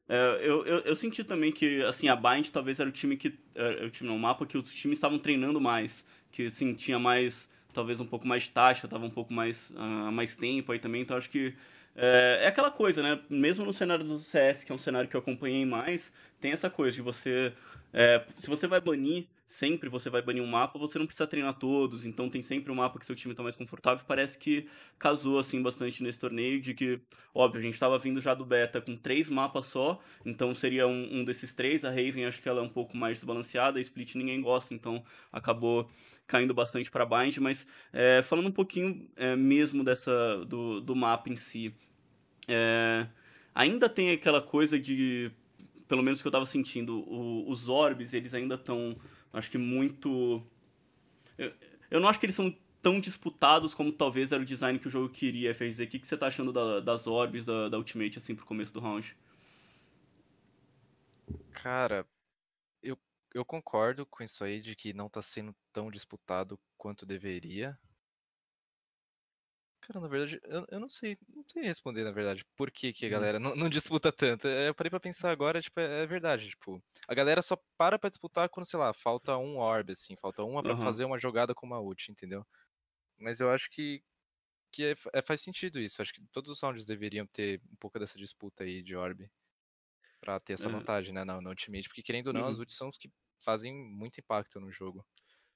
[0.09, 3.39] É, eu, eu, eu, senti também que assim a Bind talvez era o time que
[3.55, 6.99] era o time não, o mapa que os times estavam treinando mais, que assim, tinha
[6.99, 10.79] mais talvez um pouco mais de taxa, tava um pouco mais uh, mais tempo aí
[10.79, 11.55] também, então acho que
[11.97, 13.21] É, é, aquela coisa, né?
[13.31, 16.69] Mesmo no cenário do CS, que é um cenário que eu acompanhei mais, tem essa
[16.69, 17.53] coisa de você.
[17.93, 21.55] É, se você vai banir, sempre você vai banir um mapa, você não precisa treinar
[21.55, 24.05] todos, então tem sempre um mapa que seu time tá mais confortável.
[24.07, 24.67] Parece que
[24.99, 27.01] casou, assim, bastante nesse torneio, de que,
[27.33, 31.21] óbvio, a gente tava vindo já do beta com três mapas só, então seria um,
[31.21, 31.85] um desses três.
[31.85, 35.05] A Raven, acho que ela é um pouco mais desbalanceada, a Split ninguém gosta, então
[35.33, 35.89] acabou
[36.27, 41.31] caindo bastante para Bind, mas é, falando um pouquinho é, mesmo dessa do, do mapa
[41.31, 41.75] em si,
[42.49, 43.07] é,
[43.55, 45.31] ainda tem aquela coisa de,
[45.87, 48.97] pelo menos que eu estava sentindo, o, os orbes eles ainda estão,
[49.33, 50.43] acho que muito,
[51.37, 51.53] eu,
[51.91, 54.91] eu não acho que eles são tão disputados como talvez era o design que o
[54.91, 55.81] jogo queria, FRZ.
[55.81, 58.75] O que, que você tá achando da, das orbes da, da Ultimate, assim, pro começo
[58.75, 59.17] do round?
[61.51, 62.07] Cara,
[62.83, 62.99] eu
[63.43, 67.79] concordo com isso aí de que não tá sendo tão disputado quanto deveria.
[69.81, 73.05] Cara, na verdade, eu, eu não sei, não sei responder, na verdade, por que, que
[73.05, 73.11] a hum.
[73.11, 74.47] galera não, não disputa tanto.
[74.47, 77.99] É, eu parei pra pensar agora, tipo, é, é, verdade, tipo, a galera só para
[77.99, 80.81] pra disputar quando, sei lá, falta um orb, assim, falta uma pra uhum.
[80.81, 82.47] fazer uma jogada com uma ult, entendeu?
[83.19, 84.03] Mas eu acho que,
[84.73, 87.99] que é, é, faz sentido isso, acho que todos os rounds deveriam ter um pouco
[87.99, 89.29] dessa disputa aí de orb
[90.19, 92.49] pra ter essa vantagem, né, na, na Ultimate, porque querendo ou não, uhum.
[92.49, 93.11] as ults são os que
[93.45, 95.05] fazem muito impacto no jogo.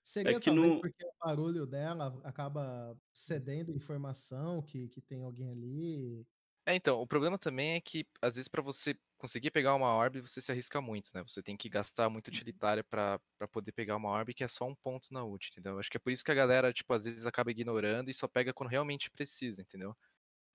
[0.04, 0.80] Seria é que talvez no...
[0.80, 6.26] porque o barulho dela acaba cedendo informação que, que tem alguém ali.
[6.64, 10.20] É, então, o problema também é que, às vezes, para você conseguir pegar uma orb,
[10.20, 11.22] você se arrisca muito, né?
[11.26, 12.34] Você tem que gastar muito uhum.
[12.34, 13.20] utilitária para
[13.50, 15.78] poder pegar uma orb, que é só um ponto na ult, entendeu?
[15.78, 18.28] Acho que é por isso que a galera, tipo, às vezes acaba ignorando e só
[18.28, 19.96] pega quando realmente precisa, entendeu?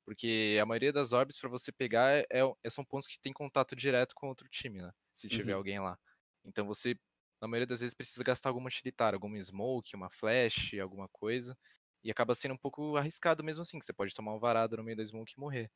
[0.06, 2.26] Porque a maioria das orbs para você pegar é,
[2.64, 4.92] é, são pontos que tem contato direto com outro time, né?
[5.14, 5.58] Se tiver uhum.
[5.60, 5.98] alguém lá.
[6.46, 6.96] Então você
[7.44, 11.58] na maioria das vezes precisa gastar alguma utilitária, alguma smoke, uma flash, alguma coisa.
[12.02, 14.84] E acaba sendo um pouco arriscado mesmo assim, que você pode tomar um varado no
[14.84, 15.70] meio da smoke e morrer.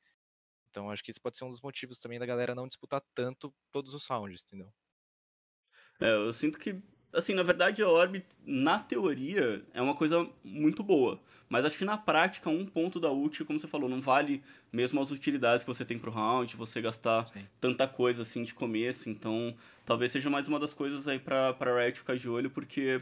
[0.70, 3.54] Então acho que esse pode ser um dos motivos também da galera não disputar tanto
[3.70, 4.74] todos os rounds, entendeu?
[6.00, 6.82] É, eu sinto que
[7.14, 11.20] assim, na verdade, a Orbit, na teoria, é uma coisa muito boa.
[11.50, 15.02] Mas acho que na prática, um ponto da ult, como você falou, não vale mesmo
[15.02, 17.48] as utilidades que você tem pro round, você gastar Sim.
[17.60, 19.10] tanta coisa assim de começo.
[19.10, 23.02] Então, talvez seja mais uma das coisas aí pra, pra Riot ficar de olho, porque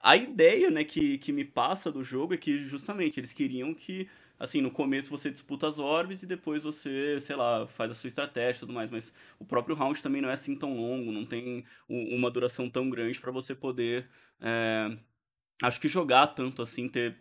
[0.00, 4.08] a ideia, né, que, que me passa do jogo é que justamente eles queriam que
[4.38, 8.08] assim, no começo você disputa as orbes e depois você, sei lá, faz a sua
[8.08, 11.26] estratégia e tudo mais, mas o próprio round também não é assim tão longo, não
[11.26, 14.08] tem uma duração tão grande para você poder,
[14.40, 14.96] é,
[15.62, 17.16] acho que jogar tanto assim, ter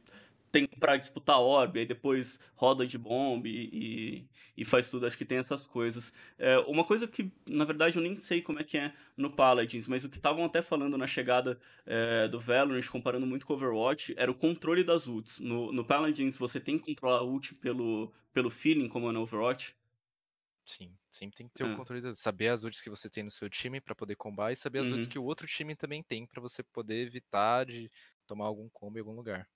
[0.51, 5.05] tempo para disputar orb, aí depois roda de bomb e, e, faz tudo.
[5.05, 6.11] Acho que tem essas coisas.
[6.37, 9.87] É, uma coisa que, na verdade, eu nem sei como é que é no Paladins,
[9.87, 14.13] mas o que estavam até falando na chegada é, do Valorant, comparando muito com Overwatch,
[14.17, 15.39] era o controle das ults.
[15.39, 19.21] No, no Paladins, você tem que controlar a ult pelo, pelo feeling, como é no
[19.21, 19.75] Overwatch?
[20.65, 21.75] Sim, sempre tem que ter o é.
[21.75, 24.79] controle, saber as ults que você tem no seu time para poder combar e saber
[24.79, 24.93] as uhum.
[24.93, 27.89] ults que o outro time também tem para você poder evitar de
[28.27, 29.47] tomar algum combo em algum lugar.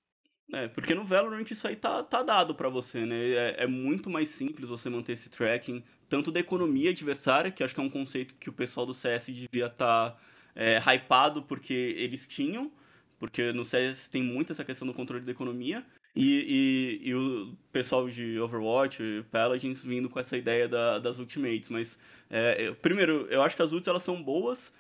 [0.54, 3.16] É, porque no Valorant isso aí tá, tá dado para você, né?
[3.16, 7.74] É, é, muito mais simples você manter esse tracking, tanto da economia adversária, que acho
[7.74, 10.18] que é um conceito que o pessoal do CS devia estar tá,
[10.54, 12.72] é, hypado porque eles tinham,
[13.18, 17.58] porque no CS tem muito essa questão do controle da economia, e, e, e o
[17.72, 21.70] pessoal de Overwatch, Paladins, vindo com essa ideia da, das ultimates.
[21.70, 21.98] Mas,
[22.30, 24.74] é, primeiro, eu acho que as ults elas são boas,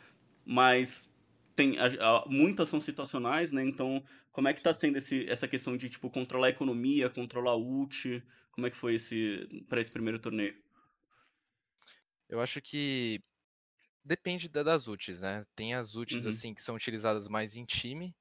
[0.45, 1.09] mas
[1.55, 3.63] tem a, a, muitas são situacionais, né?
[3.63, 7.55] Então, como é que tá sendo esse, essa questão de tipo controlar a economia, controlar
[7.55, 8.23] ult?
[8.51, 10.55] Como é que foi esse para esse primeiro torneio?
[12.29, 13.21] Eu acho que
[14.03, 15.41] depende da, das ults, né?
[15.55, 16.29] Tem as ults uhum.
[16.29, 18.15] assim que são utilizadas mais em time,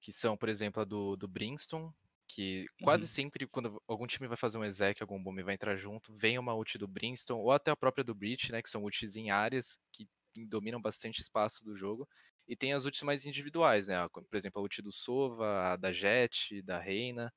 [0.00, 1.92] que são, por exemplo, a do, do Brimstone,
[2.28, 3.08] que quase uhum.
[3.08, 6.54] sempre quando algum time vai fazer um exec, algum bomb vai entrar junto, vem uma
[6.54, 9.80] ult do Brimstone ou até a própria do Breach, né, que são ults em áreas
[9.92, 10.08] que
[10.46, 12.08] dominam bastante espaço do jogo.
[12.50, 13.94] E tem as ults mais individuais, né?
[14.08, 17.32] Por exemplo, a ult do Sova, a da Jet, da Reina.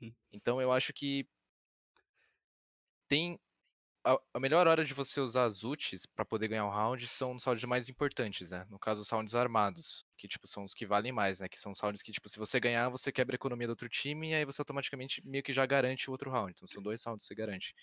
[0.00, 0.14] Hum.
[0.32, 1.28] Então eu acho que
[3.06, 3.38] tem
[4.02, 7.44] a, melhor hora de você usar as ults para poder ganhar um round são nos
[7.44, 8.64] rounds mais importantes, né?
[8.70, 11.48] No caso, os rounds armados, que tipo são os que valem mais, né?
[11.50, 13.90] Que são os rounds que tipo se você ganhar, você quebra a economia do outro
[13.90, 16.52] time e aí você automaticamente meio que já garante o outro round.
[16.56, 17.74] Então são dois rounds que você garante.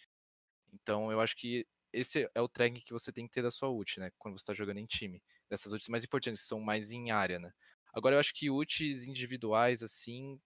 [0.73, 3.69] Então eu acho que esse é o tracking que você tem que ter da sua
[3.69, 4.09] ult, né?
[4.17, 5.21] Quando você está jogando em time.
[5.53, 7.53] Dessas ults mais importantes, que são mais em área, né?
[7.93, 10.39] Agora eu acho que ults individuais, assim,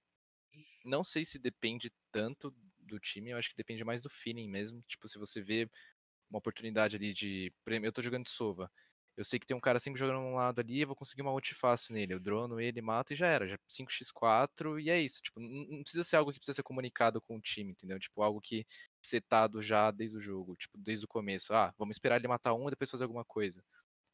[0.84, 4.84] não sei se depende tanto do time, eu acho que depende mais do feeling mesmo.
[4.86, 5.70] Tipo, se você vê
[6.30, 7.54] uma oportunidade ali de.
[7.66, 8.70] Eu tô jogando de Sova.
[9.16, 11.34] Eu sei que tem um cara sempre jogando um lado ali, eu vou conseguir uma
[11.34, 12.14] ult fácil nele.
[12.14, 13.48] Eu drono ele, mato e já era.
[13.48, 15.22] Já 5x4 e é isso.
[15.24, 17.98] Tipo, não precisa ser algo que precisa ser comunicado com o time, entendeu?
[18.00, 18.68] Tipo, algo que
[19.02, 21.54] setado já desde o jogo, tipo, desde o começo.
[21.54, 23.64] Ah, vamos esperar ele matar um e depois fazer alguma coisa.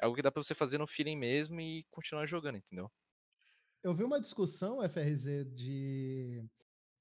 [0.04, 2.92] Algo que dá pra você fazer no feeling mesmo e continuar jogando, entendeu?
[3.82, 6.44] Eu vi uma discussão, FRZ, de,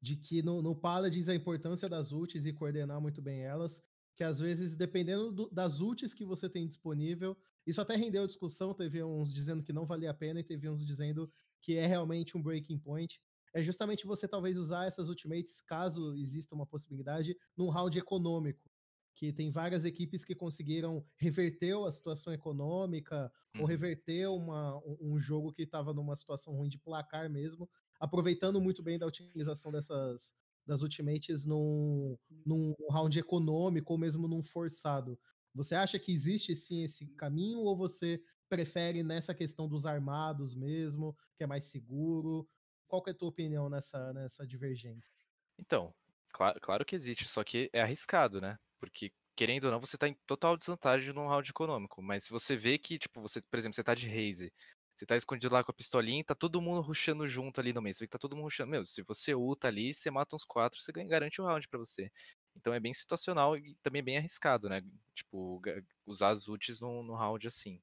[0.00, 3.82] de que no, no Paladins a importância das ults e coordenar muito bem elas,
[4.16, 7.36] que às vezes, dependendo do, das ults que você tem disponível,
[7.66, 10.84] isso até rendeu discussão, teve uns dizendo que não valia a pena e teve uns
[10.84, 13.20] dizendo que é realmente um breaking point.
[13.54, 18.71] É justamente você talvez usar essas ultimates, caso exista uma possibilidade, num round econômico
[19.14, 23.62] que tem várias equipes que conseguiram reverter a situação econômica uhum.
[23.62, 27.68] ou reverter uma, um jogo que estava numa situação ruim de placar mesmo,
[28.00, 30.32] aproveitando muito bem da utilização dessas
[30.64, 35.18] das ultimates num, num round econômico ou mesmo num forçado.
[35.54, 41.16] Você acha que existe sim esse caminho ou você prefere nessa questão dos armados mesmo,
[41.36, 42.48] que é mais seguro?
[42.86, 45.12] Qual é a tua opinião nessa, nessa divergência?
[45.58, 45.94] Então,
[46.32, 48.58] claro, claro que existe, só que é arriscado, né?
[48.82, 52.02] Porque, querendo ou não, você tá em total desvantagem num round econômico.
[52.02, 54.52] Mas se você vê que, tipo, você, por exemplo, você tá de raise,
[54.96, 57.80] você tá escondido lá com a pistolinha e tá todo mundo rushando junto ali no
[57.82, 57.94] meio.
[57.94, 58.70] Você vê que tá todo mundo rushando.
[58.72, 62.10] Meu, se você ulta ali, você mata uns quatro, você garante o round para você.
[62.56, 64.82] Então é bem situacional e também bem arriscado, né?
[65.14, 65.60] Tipo,
[66.06, 67.80] usar as ults no, no round assim.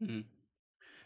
[0.00, 0.24] Hum.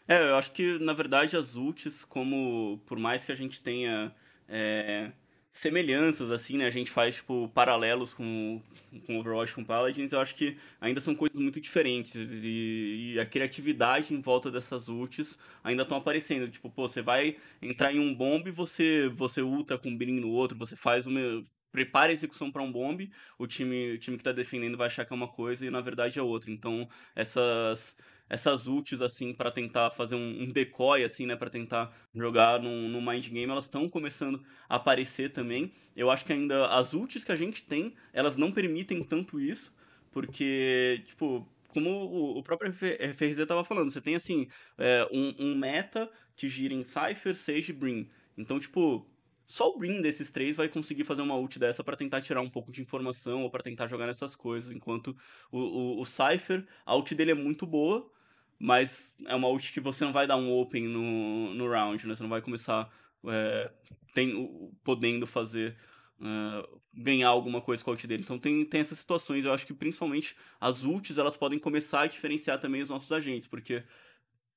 [0.07, 4.15] É, eu acho que, na verdade, as ults, como por mais que a gente tenha
[4.47, 5.13] é,
[5.51, 6.65] semelhanças, assim, né?
[6.65, 8.61] A gente faz, tipo, paralelos com,
[9.05, 12.15] com Overwatch, com Paladins, eu acho que ainda são coisas muito diferentes.
[12.15, 16.49] E, e a criatividade em volta dessas ults ainda estão aparecendo.
[16.49, 20.19] Tipo, pô, você vai entrar em um bomb e você, você ulta com um Bring
[20.19, 21.19] no outro, você faz uma.
[21.71, 23.09] Prepara a execução para um bomb,
[23.39, 25.79] o time, o time que está defendendo vai achar que é uma coisa e na
[25.79, 26.51] verdade é outra.
[26.51, 26.85] Então,
[27.15, 27.95] essas
[28.31, 32.87] essas ults, assim, para tentar fazer um, um, decoy, assim, né, para tentar jogar no,
[32.87, 35.73] no mind game, elas estão começando a aparecer também.
[35.97, 39.75] Eu acho que ainda as ults que a gente tem, elas não permitem tanto isso,
[40.11, 46.09] porque, tipo, como o, próprio FRZ estava falando, você tem, assim, é, um, um, meta
[46.33, 48.09] que gira em Cypher, Sage e Brim.
[48.37, 49.05] Então, tipo,
[49.45, 52.49] só o Brim desses três vai conseguir fazer uma ult dessa para tentar tirar um
[52.49, 55.13] pouco de informação ou para tentar jogar nessas coisas, enquanto
[55.51, 58.09] o, o, o Cypher, a ult dele é muito boa,
[58.61, 62.13] mas é uma ult que você não vai dar um open no, no round, né?
[62.13, 62.87] Você não vai começar
[63.25, 63.71] é,
[64.13, 65.75] tem, podendo fazer
[66.19, 68.21] uh, ganhar alguma coisa com a ult dele.
[68.21, 69.45] Então tem, tem essas situações.
[69.45, 73.47] Eu acho que principalmente as ults elas podem começar a diferenciar também os nossos agentes,
[73.47, 73.83] porque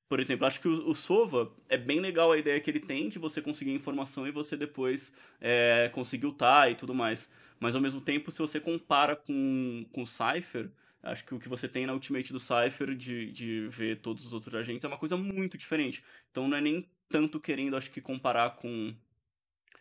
[0.06, 3.08] por exemplo, acho que o, o, Sova é bem legal a ideia que ele tem
[3.08, 7.28] de você conseguir informação e você depois é, conseguir ultar e tudo mais.
[7.58, 10.70] Mas ao mesmo tempo, se você compara com, com o Cypher,
[11.04, 14.32] Acho que o que você tem na Ultimate do Cypher de, de ver todos os
[14.32, 16.02] outros agentes é uma coisa muito diferente.
[16.30, 18.94] Então não é nem tanto querendo, acho que, comparar com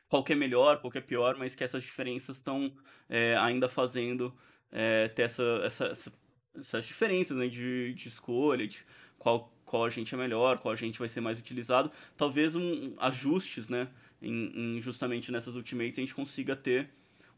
[0.09, 2.71] qual que é melhor, qual que é pior, mas que essas diferenças estão
[3.09, 4.36] é, ainda fazendo
[4.71, 6.13] é, ter essa, essa, essa,
[6.59, 8.86] essas diferenças né, de, de escolha, de
[9.17, 11.89] qual, qual agente é melhor, qual agente vai ser mais utilizado.
[12.17, 13.88] Talvez um, ajustes, né,
[14.21, 16.89] em, em justamente nessas Ultimates a gente consiga ter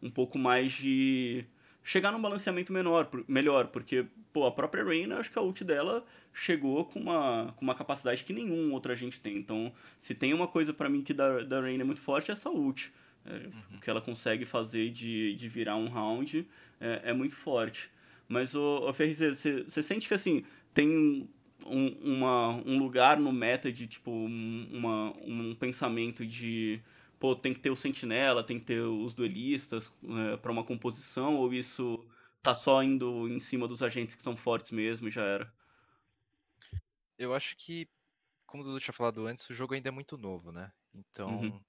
[0.01, 1.45] um pouco mais de
[1.85, 6.03] chegar num balanceamento menor, melhor, porque, pô, a própria Reina, acho que a ult dela
[6.33, 9.37] chegou com uma, com uma capacidade que nenhum outro agente tem.
[9.37, 12.33] Então, se tem uma coisa para mim que da, da Reina é muito forte, é
[12.33, 12.91] essa ult.
[13.23, 13.77] É, uhum.
[13.77, 16.47] O que ela consegue fazer de, de virar um round
[16.81, 17.91] é, é muito forte.
[18.27, 20.43] Mas, o, FRZ, você sente que, assim,
[20.73, 21.29] tem
[21.67, 26.81] um, uma, um lugar no meta de, tipo, uma, um pensamento de
[27.25, 31.37] pô, tem que ter o sentinela, tem que ter os duelistas é, para uma composição,
[31.37, 32.05] ou isso
[32.43, 35.51] tá só indo em cima dos agentes que são fortes mesmo e já era?
[37.17, 37.89] Eu acho que,
[38.45, 40.71] como o Dudu tinha falado antes, o jogo ainda é muito novo, né?
[40.93, 41.59] Então, uhum.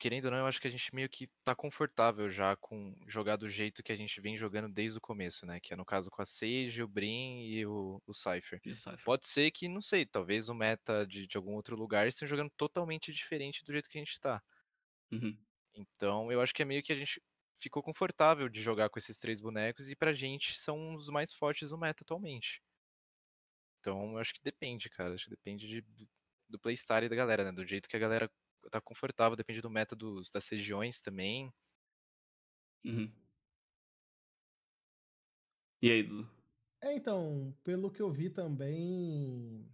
[0.00, 3.36] querendo ou não, eu acho que a gente meio que tá confortável já com jogar
[3.36, 5.60] do jeito que a gente vem jogando desde o começo, né?
[5.60, 8.60] Que é no caso com a Sage, o Brin e o, o Cypher.
[8.64, 9.04] E Cypher.
[9.04, 12.50] Pode ser que, não sei, talvez o meta de, de algum outro lugar estejam jogando
[12.56, 14.42] totalmente diferente do jeito que a gente tá.
[15.12, 15.38] Uhum.
[15.74, 17.22] Então eu acho que é meio que a gente
[17.54, 21.70] ficou confortável de jogar com esses três bonecos e pra gente são os mais fortes
[21.70, 22.62] do meta atualmente.
[23.80, 25.14] Então eu acho que depende, cara.
[25.14, 25.84] Acho que depende de,
[26.48, 27.52] do playstyle da galera, né?
[27.52, 28.30] Do jeito que a galera
[28.70, 31.52] tá confortável, depende do meta dos, das regiões também.
[32.84, 33.12] Uhum.
[35.82, 36.30] E aí, Dudu?
[36.80, 39.68] É, então, pelo que eu vi também,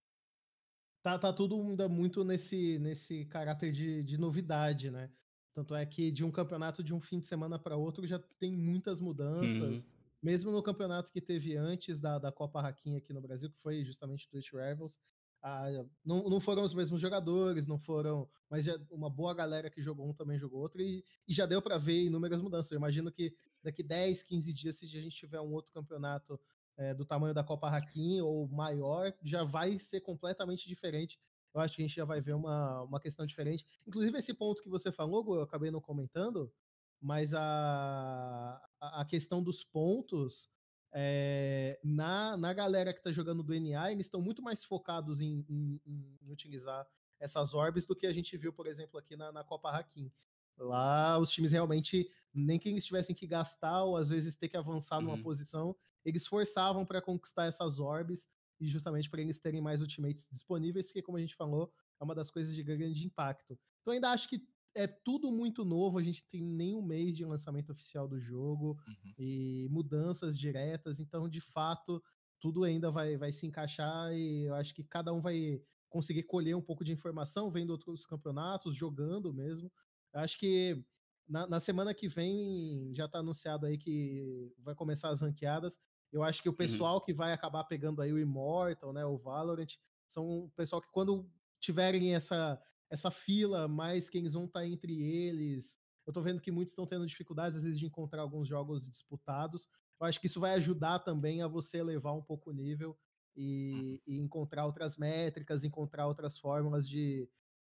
[1.03, 5.11] tá, tá tudo ainda muito nesse, nesse caráter de, de novidade, né?
[5.55, 8.53] Tanto é que de um campeonato de um fim de semana para outro já tem
[8.53, 9.83] muitas mudanças.
[9.83, 9.89] Uhum.
[10.23, 13.85] Mesmo no campeonato que teve antes da, da Copa Raquinha aqui no Brasil, que foi
[13.85, 14.99] justamente Twitch Rivals,
[15.41, 15.67] Ah,
[16.05, 20.09] não, não foram os mesmos jogadores, não foram, mas já uma boa galera que jogou
[20.09, 22.73] um também jogou outro, e, e já deu para ver inúmeras mudanças.
[22.73, 23.33] Eu imagino que
[23.63, 26.41] daqui 10, 15 dias, se a gente tiver um outro campeonato
[26.77, 31.19] é, do tamanho da Copa Hakim ou maior, já vai ser completamente diferente.
[31.59, 33.67] Eu acho que a gente já vai ver uma, uma questão diferente.
[33.87, 36.53] Inclusive, esse ponto que você falou, eu acabei não comentando,
[37.01, 40.51] mas a, a questão dos pontos
[40.93, 45.45] é, na, na galera que está jogando do NA, eles estão muito mais focados em,
[45.49, 46.87] em, em, utilizar
[47.21, 50.11] essas orbes do que a gente viu, por exemplo, aqui na, na Copa Hakim.
[50.57, 54.57] Lá os times realmente, nem que eles tivessem que gastar ou às vezes ter que
[54.57, 55.05] avançar uhum.
[55.05, 58.29] numa posição, eles forçavam para conquistar essas orbes
[58.61, 62.15] e justamente para eles terem mais ultimates disponíveis, porque, como a gente falou, é uma
[62.15, 63.59] das coisas de grande impacto.
[63.81, 64.43] Então, ainda acho que
[64.75, 68.79] é tudo muito novo, a gente tem nem um mês de lançamento oficial do jogo
[68.87, 69.13] uhum.
[69.19, 72.03] e mudanças diretas, então de fato
[72.41, 76.55] tudo ainda vai, vai se encaixar e eu acho que cada um vai conseguir colher
[76.55, 79.73] um pouco de informação vendo outros campeonatos, jogando mesmo.
[80.13, 80.85] Eu acho que
[81.27, 85.79] na, na semana que vem já está anunciado aí que vai começar as ranqueadas.
[86.13, 86.57] Eu acho que o uhum.
[86.57, 87.05] pessoal uhum.
[87.05, 91.31] que vai acabar pegando aí o Immortal, né, o Valorant, são o pessoal que quando
[91.61, 95.79] tiverem essa essa fila, mais quem vão estar tá entre eles.
[96.07, 99.69] Eu tô vendo que muitos estão tendo dificuldades, às vezes, de encontrar alguns jogos disputados.
[100.01, 102.97] Eu acho que isso vai ajudar também a você elevar um pouco o nível
[103.37, 107.29] e, e encontrar outras métricas, encontrar outras fórmulas de,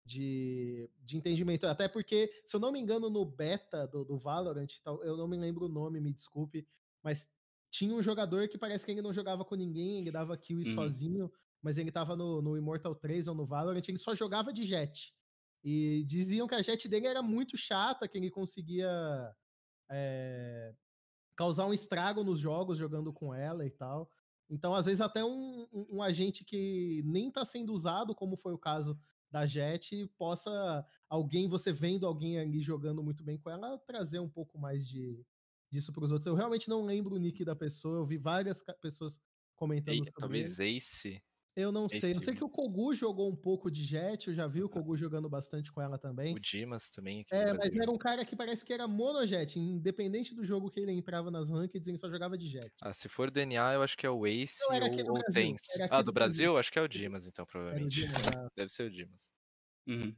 [0.04, 1.66] de, de entendimento.
[1.66, 4.68] Até porque, se eu não me engano, no beta do, do Valorant,
[5.02, 6.66] eu não me lembro o nome, me desculpe,
[7.02, 7.30] mas
[7.74, 10.74] tinha um jogador que parece que ele não jogava com ninguém, ele dava kill uhum.
[10.74, 11.30] sozinho
[11.64, 15.14] mas ele tava no, no Immortal 3 ou no Valorant, ele só jogava de jet.
[15.64, 19.34] E diziam que a jet dele era muito chata, que ele conseguia
[19.90, 20.74] é,
[21.34, 24.10] causar um estrago nos jogos jogando com ela e tal.
[24.50, 28.52] Então, às vezes, até um, um, um agente que nem está sendo usado, como foi
[28.52, 29.00] o caso
[29.30, 34.28] da Jet, possa alguém, você vendo alguém ali jogando muito bem com ela, trazer um
[34.28, 35.24] pouco mais de
[35.74, 36.26] disso para os outros.
[36.26, 39.20] Eu realmente não lembro o nick da pessoa, eu vi várias pessoas
[39.54, 40.76] comentando Ei, sobre Talvez ele.
[40.76, 41.22] Ace.
[41.56, 42.10] Eu não sei.
[42.10, 42.16] Esse...
[42.16, 44.96] Eu sei que o Kogu jogou um pouco de Jet, eu já vi o Kogu
[44.96, 46.34] jogando bastante com ela também.
[46.34, 47.24] O Dimas também.
[47.30, 50.90] É, mas era um cara que parece que era monojet, independente do jogo que ele
[50.90, 52.72] entrava nas rankings, ele só jogava de Jet.
[52.82, 55.80] Ah, se for DNA, eu acho que é o Ace ou, o Tense.
[55.82, 56.46] Ah, do, do Brasil?
[56.52, 56.58] Brasil?
[56.58, 58.00] Acho que é o Dimas, então, provavelmente.
[58.00, 58.48] Dimas, ah.
[58.56, 59.30] Deve ser o Dimas.
[59.86, 60.14] Uhum.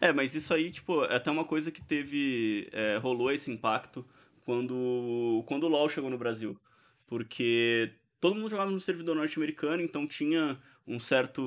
[0.00, 2.68] É, mas isso aí, tipo, é até uma coisa que teve.
[2.72, 4.04] É, rolou esse impacto
[4.44, 6.58] quando, quando o LoL chegou no Brasil.
[7.06, 11.42] Porque todo mundo jogava no servidor norte-americano, então tinha um certo,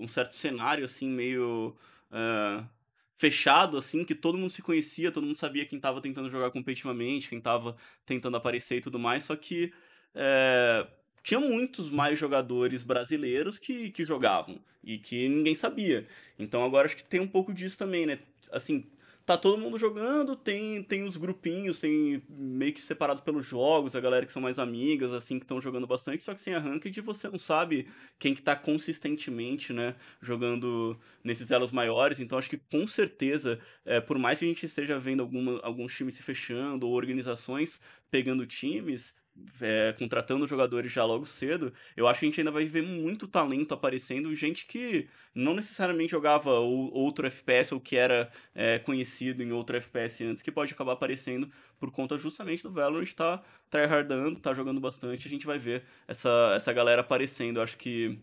[0.00, 1.76] um certo cenário, assim, meio
[2.10, 2.66] uh,
[3.14, 7.28] fechado, assim, que todo mundo se conhecia, todo mundo sabia quem estava tentando jogar competitivamente,
[7.28, 7.76] quem estava
[8.06, 9.72] tentando aparecer e tudo mais, só que
[10.14, 10.88] uh,
[11.22, 16.06] tinha muitos mais jogadores brasileiros que, que jogavam e que ninguém sabia.
[16.38, 18.18] Então agora acho que tem um pouco disso também, né?
[18.50, 18.84] Assim,
[19.24, 24.00] tá todo mundo jogando, tem, tem os grupinhos, tem meio que separados pelos jogos, a
[24.00, 27.00] galera que são mais amigas, assim, que estão jogando bastante, só que sem a ranked
[27.00, 27.86] você não sabe
[28.18, 34.00] quem que tá consistentemente, né, jogando nesses elos maiores, então acho que com certeza, é,
[34.00, 38.44] por mais que a gente esteja vendo alguma, alguns times se fechando ou organizações pegando
[38.44, 39.14] times,
[39.60, 43.26] é, contratando jogadores já logo cedo, eu acho que a gente ainda vai ver muito
[43.26, 49.52] talento aparecendo, gente que não necessariamente jogava outro FPS ou que era é, conhecido em
[49.52, 54.38] outro FPS antes, que pode acabar aparecendo por conta justamente do Valorant estar tá tryhardando,
[54.38, 57.56] tá jogando bastante, a gente vai ver essa, essa galera aparecendo.
[57.56, 58.18] Eu acho que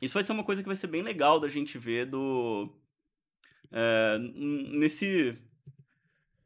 [0.00, 2.68] isso vai ser uma coisa que vai ser bem legal da gente ver do.
[3.70, 5.38] É, nesse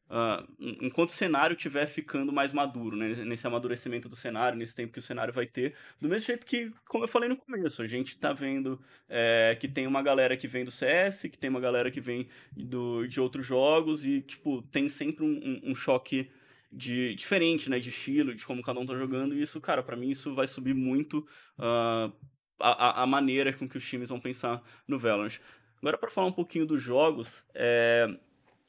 [0.08, 0.46] Uh,
[0.80, 3.08] enquanto o cenário estiver ficando mais maduro, né?
[3.24, 6.72] nesse amadurecimento do cenário, nesse tempo que o cenário vai ter, do mesmo jeito que,
[6.88, 10.46] como eu falei no começo, a gente está vendo é, que tem uma galera que
[10.46, 14.62] vem do CS, que tem uma galera que vem do, de outros jogos, e, tipo,
[14.62, 16.30] tem sempre um, um, um choque
[16.70, 19.96] de, diferente, né, de estilo, de como cada um tá jogando, e isso, cara, para
[19.96, 21.26] mim isso vai subir muito
[21.58, 22.12] uh,
[22.60, 25.38] a, a maneira com que os times vão pensar no Valorant.
[25.78, 28.08] Agora, para falar um pouquinho dos jogos, é,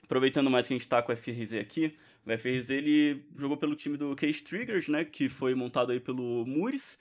[0.08, 1.94] aproveitando mais que a gente tá com o FRZ aqui,
[2.26, 6.46] o FRZ ele jogou pelo time do Case Triggers, né, que foi montado aí pelo
[6.46, 6.98] Muris.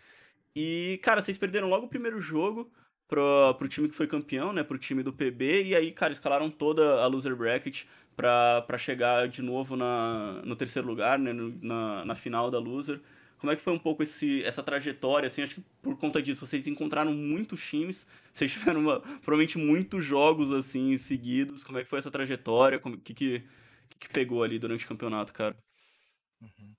[0.55, 2.71] E, cara, vocês perderam logo o primeiro jogo
[3.07, 6.51] pro, pro time que foi campeão, né, pro time do PB, e aí, cara, escalaram
[6.51, 7.85] toda a loser bracket
[8.17, 13.01] pra chegar de novo na, no terceiro lugar, né, na, na final da loser.
[13.39, 16.47] Como é que foi um pouco esse, essa trajetória, assim, acho que por conta disso,
[16.47, 21.89] vocês encontraram muitos times, vocês tiveram uma, provavelmente muitos jogos, assim, seguidos, como é que
[21.89, 23.45] foi essa trajetória, o que que,
[23.99, 25.57] que pegou ali durante o campeonato, cara?
[26.41, 26.75] Uhum.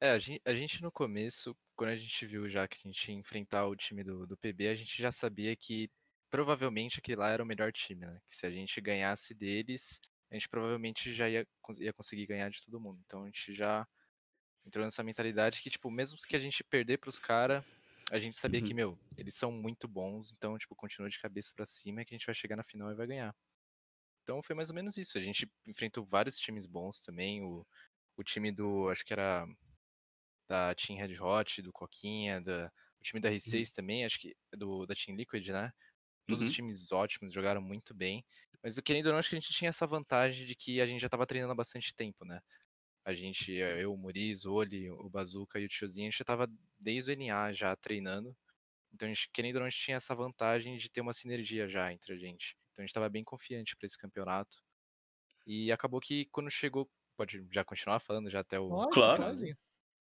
[0.00, 3.10] É, a gente, a gente no começo quando a gente viu já que a gente
[3.10, 5.90] ia enfrentar o time do, do PB, a gente já sabia que
[6.30, 8.20] provavelmente aquele lá era o melhor time, né?
[8.28, 9.98] Que se a gente ganhasse deles,
[10.30, 11.46] a gente provavelmente já ia,
[11.78, 13.00] ia conseguir ganhar de todo mundo.
[13.06, 13.86] Então a gente já
[14.66, 17.64] entrou nessa mentalidade que, tipo, mesmo que a gente perder pros caras,
[18.10, 18.66] a gente sabia uhum.
[18.66, 22.18] que, meu, eles são muito bons, então, tipo, continua de cabeça para cima que a
[22.18, 23.34] gente vai chegar na final e vai ganhar.
[24.22, 25.18] Então foi mais ou menos isso.
[25.18, 27.42] A gente enfrentou vários times bons também.
[27.42, 27.66] O,
[28.16, 28.88] o time do.
[28.88, 29.46] Acho que era.
[30.48, 33.72] Da Team Red Hot, do Coquinha, da, o time da R6 uhum.
[33.74, 35.72] também, acho que do, da Team Liquid, né?
[36.26, 36.50] Todos uhum.
[36.50, 38.24] os times ótimos, jogaram muito bem.
[38.60, 41.00] Mas querendo ou não, acho que a gente tinha essa vantagem de que a gente
[41.00, 42.40] já estava treinando há bastante tempo, né?
[43.10, 46.22] A gente, eu, o Muriz, o Oli, o Bazuca e o Tiozinho, a gente já
[46.22, 46.48] estava
[46.78, 48.36] desde o NA já treinando.
[48.92, 51.68] Então, a gente, querendo ou não, a gente tinha essa vantagem de ter uma sinergia
[51.68, 52.56] já entre a gente.
[52.72, 54.62] Então, a gente estava bem confiante para esse campeonato.
[55.46, 58.68] E acabou que quando chegou, pode já continuar falando já até o.
[58.68, 59.24] Pode, claro.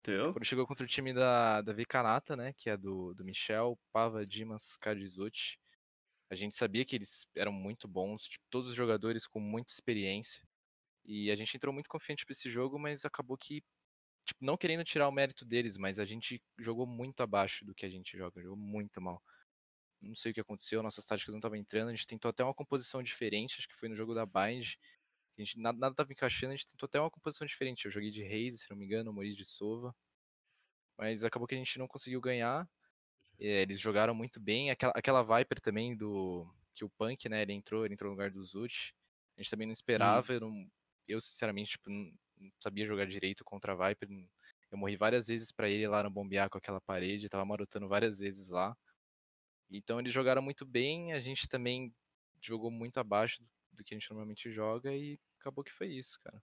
[0.02, 0.32] Teu.
[0.32, 4.24] Quando chegou contra o time da, da Vicanata, né, que é do, do Michel, Pava,
[4.24, 5.58] Dimas, Kadizuti,
[6.30, 10.42] a gente sabia que eles eram muito bons, tipo, todos os jogadores com muita experiência.
[11.08, 13.62] E a gente entrou muito confiante para esse jogo, mas acabou que,
[14.26, 17.86] tipo, não querendo tirar o mérito deles, mas a gente jogou muito abaixo do que
[17.86, 19.22] a gente joga, jogou muito mal.
[20.02, 22.52] Não sei o que aconteceu, nossas táticas não estavam entrando, a gente tentou até uma
[22.52, 24.74] composição diferente, acho que foi no jogo da Bind.
[25.38, 27.86] A gente nada, nada tava encaixando, a gente tentou até uma composição diferente.
[27.86, 29.96] Eu joguei de Reis, se não me engano, Maurício de Sova.
[30.98, 32.68] Mas acabou que a gente não conseguiu ganhar.
[33.40, 34.70] É, eles jogaram muito bem.
[34.70, 36.46] Aquela, aquela Viper também do.
[36.74, 37.42] Que o Punk, né?
[37.42, 38.94] Ele entrou, ele entrou no lugar do Zut.
[39.36, 40.32] A gente também não esperava.
[40.32, 40.34] Hum.
[40.34, 40.70] Eu, não,
[41.08, 42.12] eu, sinceramente, tipo, não,
[42.60, 44.08] sabia jogar direito contra a Viper.
[44.70, 47.28] Eu morri várias vezes para ele lá no bombear com aquela parede.
[47.28, 48.76] Tava marotando várias vezes lá.
[49.70, 51.12] Então eles jogaram muito bem.
[51.12, 51.94] A gente também
[52.40, 54.94] jogou muito abaixo do, do que a gente normalmente joga.
[54.94, 56.42] E acabou que foi isso, cara.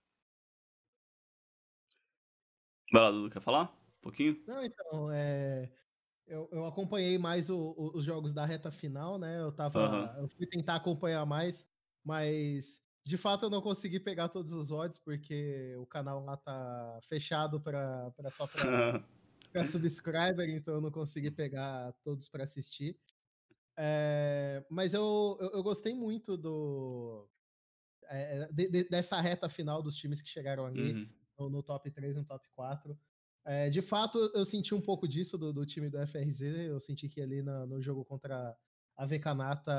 [2.92, 3.72] Vai lá, Dudu, quer falar?
[3.98, 4.42] Um pouquinho?
[4.46, 5.72] Não, então, é...
[6.26, 9.40] Eu, eu acompanhei mais o, o, os jogos da reta final, né?
[9.40, 10.14] Eu tava.
[10.16, 10.22] Uhum.
[10.22, 11.70] Eu fui tentar acompanhar mais,
[12.04, 16.98] mas de fato eu não consegui pegar todos os odds, porque o canal lá tá
[17.04, 22.98] fechado para só para subscriber, então eu não consegui pegar todos para assistir.
[23.78, 27.28] É, mas eu, eu, eu, gostei muito do.
[28.08, 31.08] É, de, de, dessa reta final dos times que chegaram ali uhum.
[31.38, 32.98] no, no top 3 e no top 4.
[33.44, 36.40] É, de fato, eu senti um pouco disso do, do time do FRZ.
[36.42, 38.56] Eu senti que ali na, no jogo contra
[38.96, 39.72] a Vecanata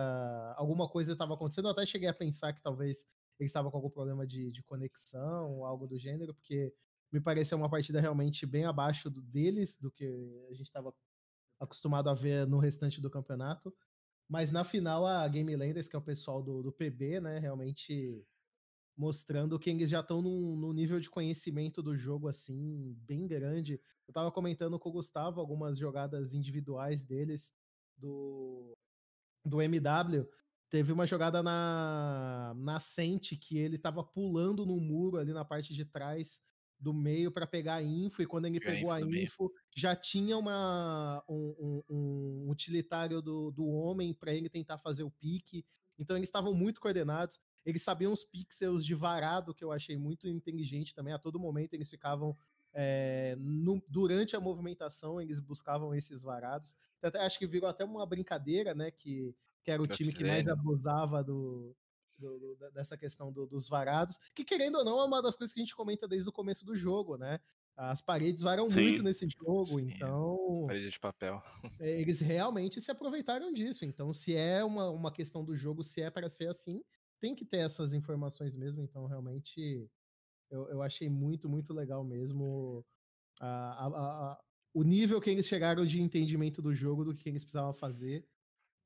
[0.56, 1.68] alguma coisa estava acontecendo.
[1.68, 3.06] Eu até cheguei a pensar que talvez
[3.40, 6.74] eles estavam com algum problema de, de conexão ou algo do gênero, porque
[7.12, 10.06] me pareceu uma partida realmente bem abaixo do, deles, do que
[10.50, 10.94] a gente estava
[11.60, 13.74] acostumado a ver no restante do campeonato.
[14.28, 18.26] Mas na final, a Game Landers, que é o pessoal do, do PB, né, realmente
[18.98, 23.80] mostrando que eles já estão num, num, nível de conhecimento do jogo assim bem grande.
[24.08, 27.54] Eu tava comentando com o Gustavo algumas jogadas individuais deles
[27.96, 28.76] do
[29.46, 30.28] do MW.
[30.70, 35.86] Teve uma jogada na nascente que ele tava pulando no muro ali na parte de
[35.86, 36.42] trás
[36.80, 39.96] do meio para pegar a info, e quando ele pegou a info, a info já
[39.96, 45.66] tinha uma, um, um, um utilitário do, do homem para ele tentar fazer o pique.
[45.98, 47.40] Então eles estavam muito coordenados.
[47.66, 51.14] Eles sabiam os pixels de varado, que eu achei muito inteligente também.
[51.14, 52.38] A todo momento eles ficavam.
[52.74, 56.76] É, no, durante a movimentação, eles buscavam esses varados.
[57.02, 58.92] Até, acho que virou até uma brincadeira, né?
[58.92, 59.36] Que,
[59.68, 61.76] que era o time que mais abusava do,
[62.18, 65.54] do, do, dessa questão do, dos varados, que querendo ou não é uma das coisas
[65.54, 67.38] que a gente comenta desde o começo do jogo, né?
[67.76, 68.84] As paredes varam Sim.
[68.84, 69.92] muito nesse jogo, Sim.
[69.94, 70.64] então.
[70.68, 71.44] Parede de papel.
[71.82, 73.84] É, eles realmente se aproveitaram disso.
[73.84, 76.82] Então, se é uma, uma questão do jogo, se é para ser assim,
[77.20, 79.92] tem que ter essas informações mesmo, então realmente
[80.50, 82.86] eu, eu achei muito, muito legal mesmo
[83.40, 83.88] a, a,
[84.32, 84.42] a,
[84.74, 88.26] o nível que eles chegaram de entendimento do jogo, do que eles precisavam fazer.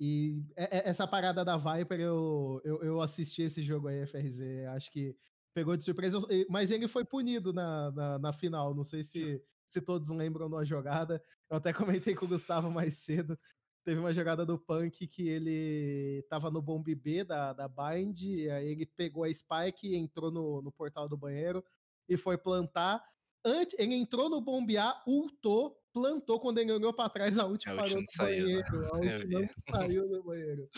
[0.04, 4.42] E essa parada da Viper, eu, eu, eu assisti esse jogo aí, FRZ,
[4.74, 5.16] acho que
[5.54, 6.18] pegou de surpresa,
[6.50, 10.64] mas ele foi punido na, na, na final, não sei se, se todos lembram da
[10.66, 13.38] jogada, eu até comentei com o Gustavo mais cedo,
[13.84, 18.68] Teve uma jogada do Punk que ele tava no bomb B da, da Bind, aí
[18.68, 21.64] ele pegou a Spike, entrou no, no portal do banheiro
[22.08, 23.04] e foi plantar.
[23.44, 27.66] Antes, ele entrou no bombe A, ultou, plantou, quando ele olhou pra trás, a ult
[27.66, 28.64] parou no saiu, né?
[28.64, 28.80] banheiro.
[28.80, 28.88] Né?
[28.88, 30.70] A ult não saiu do banheiro.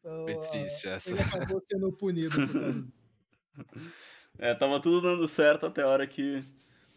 [0.00, 1.10] Então, Foi triste essa.
[1.10, 2.36] Ele acabou sendo punido.
[4.38, 6.42] é, tava tudo dando certo até a hora que,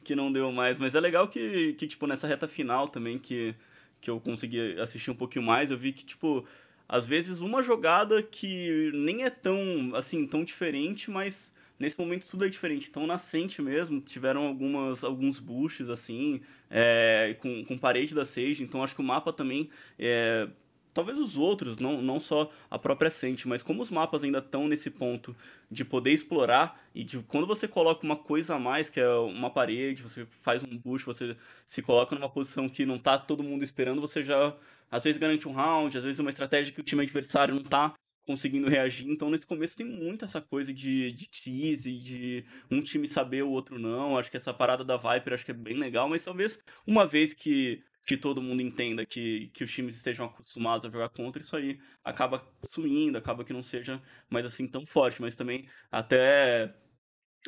[0.03, 0.77] que não deu mais.
[0.77, 3.55] Mas é legal que, que, tipo, nessa reta final também, que
[4.01, 6.45] que eu consegui assistir um pouquinho mais, eu vi que, tipo,
[6.87, 12.45] às vezes uma jogada que nem é tão, assim, tão diferente, mas nesse momento tudo
[12.45, 12.87] é diferente.
[12.89, 18.61] Então, nascente mesmo, tiveram algumas, alguns boosts, assim, é, com, com parede da Sage.
[18.61, 20.49] Então, acho que o mapa também é,
[20.93, 24.67] talvez os outros, não, não só a própria Sente, mas como os mapas ainda estão
[24.67, 25.35] nesse ponto
[25.69, 29.49] de poder explorar e de quando você coloca uma coisa a mais, que é uma
[29.49, 33.63] parede, você faz um push, você se coloca numa posição que não tá todo mundo
[33.63, 34.55] esperando, você já
[34.91, 37.93] às vezes garante um round, às vezes uma estratégia que o time adversário não tá
[38.29, 39.09] conseguindo reagir.
[39.09, 43.49] Então, nesse começo tem muito essa coisa de, de tease, de um time saber, o
[43.49, 44.19] outro não.
[44.19, 47.33] Acho que essa parada da Viper acho que é bem legal, mas talvez uma vez
[47.33, 51.55] que que todo mundo entenda que, que os times estejam acostumados a jogar contra, isso
[51.55, 55.21] aí acaba sumindo, acaba que não seja mais assim tão forte.
[55.21, 56.73] Mas também até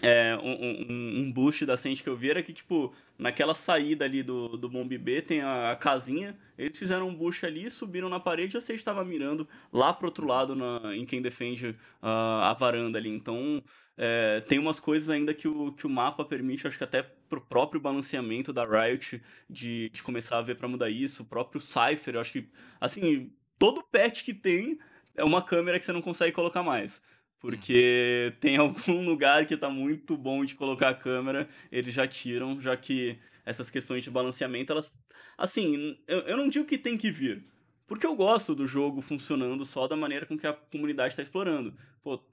[0.02, 4.06] é, um, um, um, boost da Sente que eu vi era que, tipo, naquela saída
[4.06, 8.08] ali do, do Bomb B tem a, a casinha, eles fizeram um boost ali, subiram
[8.08, 11.70] na parede e a Sente estava mirando lá pro outro lado na, em quem defende
[12.02, 13.10] uh, a varanda ali.
[13.10, 13.62] Então,
[13.98, 17.42] é, tem umas coisas ainda que o, que o mapa permite, acho que até pro
[17.42, 22.16] próprio balanceamento da Riot de, de começar a ver para mudar isso, o próprio Cypher,
[22.16, 24.80] eu acho que, assim, todo patch que tem
[25.16, 27.02] é uma câmera que você não consegue colocar mais.
[27.42, 32.62] Porque tem algum lugar que tá muito bom de colocar a câmera, eles já tiram,
[32.62, 34.94] já que essas questões de balanceamento, elas.
[35.38, 37.44] Assim, eu, eu não digo que tem que vir.
[37.88, 41.76] Porque eu gosto do jogo funcionando só da maneira com que a comunidade está explorando.
[42.02, 42.24] Pô, o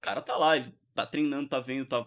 [0.00, 2.04] cara tá lá, ele tá treinando, tá vendo, tá,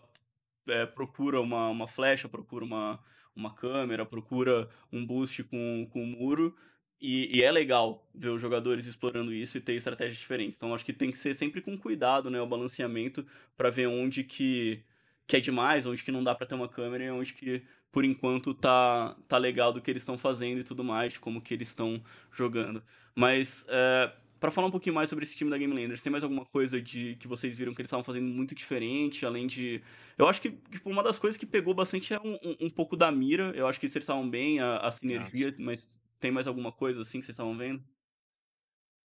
[0.68, 3.00] é, procura uma, uma flecha, procura uma,
[3.34, 6.54] uma câmera, procura um boost com, com um muro.
[7.02, 10.58] E, e, é legal ver os jogadores explorando isso e ter estratégias diferentes.
[10.58, 13.26] Então acho que tem que ser sempre com cuidado, né, o balanceamento
[13.56, 14.84] para ver onde que,
[15.26, 18.04] que é demais, onde que não dá para ter uma câmera e onde que por
[18.04, 21.70] enquanto tá tá legal do que eles estão fazendo e tudo mais, como que eles
[21.70, 22.84] estão jogando.
[23.16, 26.24] Mas é, para falar um pouquinho mais sobre esse time da Game Landers, tem mais
[26.24, 29.82] alguma coisa de que vocês viram que eles estavam fazendo muito diferente, além de...
[30.18, 32.96] Eu acho que tipo, uma das coisas que pegou bastante é um, um, um pouco
[32.96, 35.62] da mira, eu acho que eles estavam bem, a, a sinergia, Nossa.
[35.62, 35.88] mas
[36.20, 37.84] tem mais alguma coisa assim que vocês estavam vendo?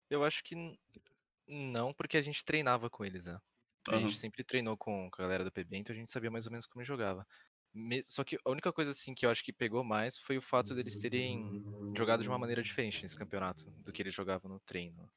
[0.10, 0.55] Eu acho que
[1.47, 3.39] não, porque a gente treinava com eles, né?
[3.88, 4.01] A uhum.
[4.01, 6.66] gente sempre treinou com a galera do PB, então a gente sabia mais ou menos
[6.66, 7.26] como jogava.
[8.03, 10.74] Só que a única coisa assim que eu acho que pegou mais foi o fato
[10.74, 11.64] deles terem
[11.95, 15.10] jogado de uma maneira diferente nesse campeonato do que eles jogavam no treino.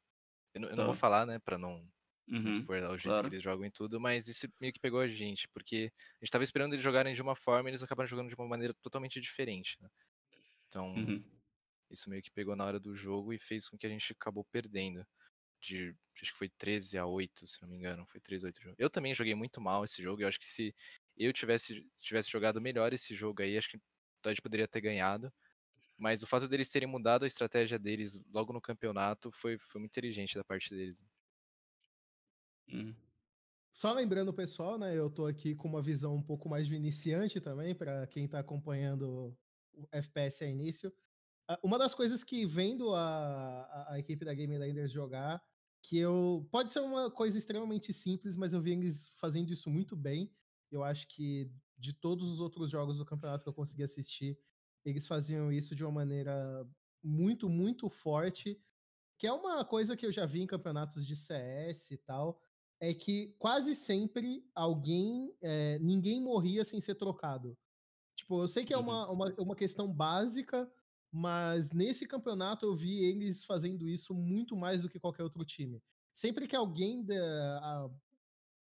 [0.55, 1.89] Eu não, eu não vou falar, né, pra não
[2.29, 3.23] uhum, expor o jeito claro.
[3.23, 6.31] que eles jogam em tudo, mas isso meio que pegou a gente, porque a gente
[6.31, 9.21] tava esperando eles jogarem de uma forma e eles acabaram jogando de uma maneira totalmente
[9.21, 9.89] diferente, né?
[10.69, 11.25] Então, uhum.
[11.91, 14.45] Isso meio que pegou na hora do jogo e fez com que a gente acabou
[14.45, 15.07] perdendo.
[15.61, 18.07] De, acho que foi 13 a 8, se não me engano.
[18.07, 20.23] Foi 13 a 8 Eu também joguei muito mal esse jogo.
[20.23, 20.75] Eu acho que se
[21.17, 23.81] eu tivesse, tivesse jogado melhor esse jogo aí, acho que
[24.25, 25.33] a gente poderia ter ganhado.
[25.99, 29.93] Mas o fato deles terem mudado a estratégia deles logo no campeonato foi, foi muito
[29.93, 30.99] inteligente da parte deles.
[32.69, 32.95] Uhum.
[33.73, 34.97] Só lembrando o pessoal, né?
[34.97, 38.39] Eu tô aqui com uma visão um pouco mais de iniciante também, para quem tá
[38.41, 39.37] acompanhando
[39.73, 40.93] o FPS a início.
[41.51, 45.43] Ah, uma das coisas que vendo a, a, a equipe da Game Landers jogar,
[45.83, 46.47] que eu.
[46.49, 50.33] Pode ser uma coisa extremamente simples, mas eu vi eles fazendo isso muito bem.
[50.71, 54.39] Eu acho que de todos os outros jogos do campeonato que eu consegui assistir,
[54.85, 56.65] eles faziam isso de uma maneira
[57.03, 58.57] muito, muito forte.
[59.19, 62.41] Que é uma coisa que eu já vi em campeonatos de CS e tal.
[62.81, 65.37] É que quase sempre alguém.
[65.43, 67.59] É, ninguém morria sem ser trocado.
[68.15, 69.15] Tipo, eu sei que é uma, uhum.
[69.15, 70.71] uma, uma questão básica
[71.13, 75.83] mas nesse campeonato eu vi eles fazendo isso muito mais do que qualquer outro time.
[76.13, 77.91] Sempre que alguém, da, a,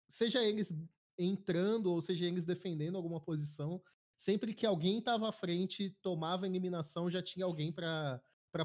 [0.08, 0.72] seja eles
[1.18, 3.82] entrando ou seja eles defendendo alguma posição,
[4.16, 8.20] sempre que alguém estava à frente, tomava a eliminação, já tinha alguém para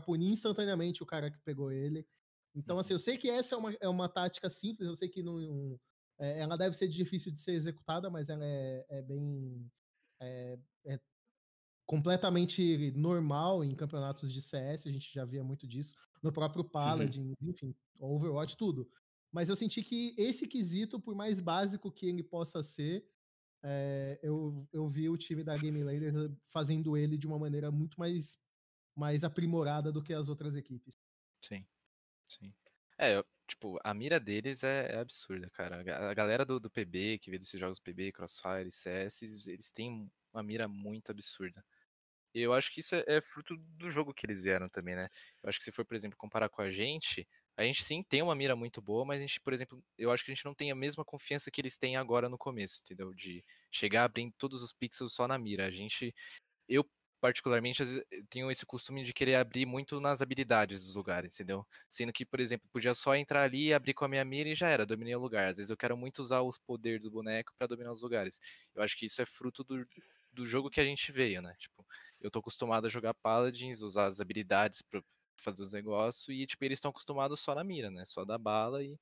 [0.05, 2.07] punir instantaneamente o cara que pegou ele.
[2.55, 5.21] Então, assim, eu sei que essa é uma, é uma tática simples, eu sei que
[5.21, 5.39] não,
[6.19, 9.71] é, ela deve ser difícil de ser executada, mas ela é, é bem.
[10.21, 10.99] É, é
[11.89, 16.69] completamente normal em campeonatos de CS, a gente já via muito disso, no próprio uhum.
[16.69, 17.49] Paladin, uhum.
[17.49, 18.87] enfim, Overwatch, tudo.
[19.31, 23.03] Mas eu senti que esse quesito, por mais básico que ele possa ser,
[23.63, 27.99] é, eu, eu vi o time da Game Raiders fazendo ele de uma maneira muito
[27.99, 28.37] mais,
[28.95, 30.95] mais aprimorada do que as outras equipes.
[31.41, 31.65] Sim,
[32.27, 32.53] sim.
[32.99, 35.79] É, tipo, a mira deles é, é absurda, cara.
[36.07, 40.43] A galera do, do PB, que vê desses jogos PB, Crossfire, CS, eles têm uma
[40.43, 41.65] mira muito absurda.
[42.33, 45.09] Eu acho que isso é, é, fruto do jogo que eles vieram também, né?
[45.43, 47.27] Eu acho que se for, por exemplo, comparar com a gente,
[47.57, 50.23] a gente sim tem uma mira muito boa, mas a gente, por exemplo, eu acho
[50.23, 53.13] que a gente não tem a mesma confiança que eles têm agora no começo, entendeu?
[53.13, 55.65] De chegar abrindo todos os pixels só na mira.
[55.67, 56.13] A gente.
[56.67, 56.85] Eu,
[57.21, 61.67] particularmente, vezes, tenho esse costume de querer abrir muito nas habilidades dos lugares, entendeu?
[61.89, 64.55] Sendo que, por exemplo, podia só entrar ali e abrir com a minha mira e
[64.55, 65.49] já era, dominei o lugar.
[65.49, 68.39] Às vezes eu quero muito usar os poderes do boneco para dominar os lugares.
[68.75, 69.85] Eu acho que isso é fruto do,
[70.31, 71.53] do jogo que a gente veio, né?
[71.59, 71.85] Tipo,
[72.21, 75.01] eu tô acostumado a jogar Paladins, usar as habilidades para
[75.41, 78.05] fazer os negócios e, tipo, eles estão acostumados só na mira, né?
[78.05, 78.99] Só da bala e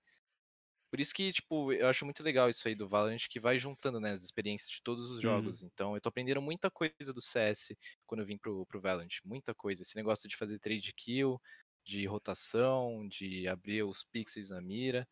[0.89, 3.99] por isso que, tipo, eu acho muito legal isso aí do Valorant, que vai juntando,
[3.99, 5.61] né, as experiências de todos os jogos.
[5.61, 5.67] Uhum.
[5.67, 9.19] Então, eu tô aprendendo muita coisa do CS quando eu vim pro, pro Valorant.
[9.25, 9.81] Muita coisa.
[9.81, 11.41] Esse negócio de fazer trade kill,
[11.83, 15.07] de rotação, de abrir os pixels na mira.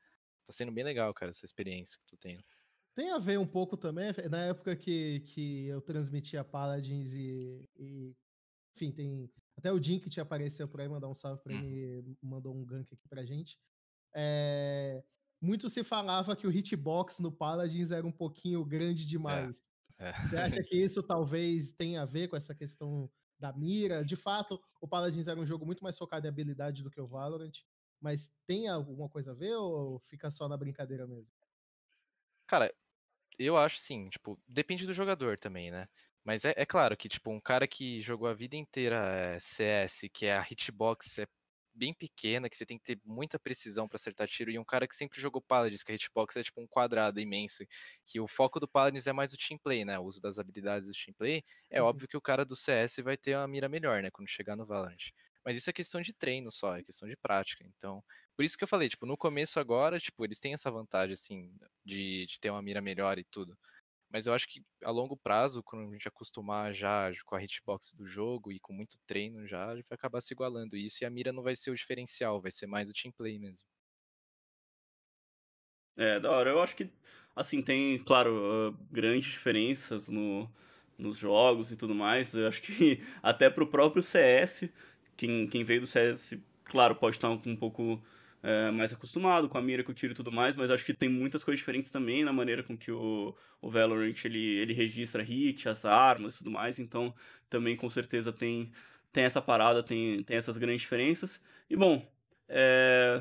[0.46, 2.40] Tá sendo bem legal, cara, essa experiência que tu tem.
[2.96, 8.16] Tem a ver um pouco também, na época que, que eu transmitia Paladins e, e
[8.74, 11.60] enfim, tem até o Jim que te apareceu por aí, mandar um salve pra uhum.
[11.60, 13.60] ele, mandou um gank aqui pra gente.
[14.14, 15.04] É,
[15.42, 19.62] muito se falava que o hitbox no Paladins era um pouquinho grande é, demais.
[20.00, 20.14] É, é.
[20.24, 24.06] Você acha que isso talvez tenha a ver com essa questão da mira?
[24.06, 27.08] De fato, o Paladins era um jogo muito mais focado em habilidade do que o
[27.08, 27.54] Valorant,
[28.00, 31.34] mas tem alguma coisa a ver ou fica só na brincadeira mesmo?
[32.48, 32.74] Cara,
[33.40, 35.88] eu acho sim, tipo, depende do jogador também, né?
[36.24, 38.98] Mas é, é claro que, tipo, um cara que jogou a vida inteira
[39.36, 41.28] é, CS, que é a hitbox é
[41.74, 44.88] bem pequena, que você tem que ter muita precisão para acertar tiro, e um cara
[44.88, 47.64] que sempre jogou Paladins, que a hitbox é tipo um quadrado imenso,
[48.06, 50.00] que o foco do Paladins é mais o team play, né?
[50.00, 51.44] O uso das habilidades do team play.
[51.70, 51.88] É uhum.
[51.90, 54.10] óbvio que o cara do CS vai ter uma mira melhor, né?
[54.12, 55.12] Quando chegar no Valorant.
[55.44, 57.64] Mas isso é questão de treino só, é questão de prática.
[57.64, 58.04] Então,
[58.36, 61.52] por isso que eu falei, tipo, no começo agora, tipo, eles têm essa vantagem, assim,
[61.86, 63.58] de, de ter uma mira melhor e tudo.
[64.10, 67.92] Mas eu acho que a longo prazo, quando a gente acostumar já com a hitbox
[67.94, 71.06] do jogo e com muito treino já, a gente vai acabar se igualando isso e
[71.06, 73.68] a mira não vai ser o diferencial, vai ser mais o team play mesmo.
[75.98, 76.50] É, da hora.
[76.50, 76.90] Eu acho que,
[77.36, 80.50] assim, tem, claro, uh, grandes diferenças no,
[80.98, 82.34] nos jogos e tudo mais.
[82.34, 84.70] Eu acho que até pro próprio CS,
[85.18, 88.02] quem, quem veio do CS, claro, pode estar um pouco
[88.46, 90.94] é, mais acostumado com a mira, com o tiro e tudo mais, mas acho que
[90.94, 95.24] tem muitas coisas diferentes também na maneira com que o, o Valorant ele, ele registra
[95.24, 97.12] hit, as armas e tudo mais, então
[97.50, 98.72] também com certeza tem,
[99.12, 101.42] tem essa parada, tem, tem essas grandes diferenças.
[101.68, 102.08] E bom,
[102.48, 103.20] é,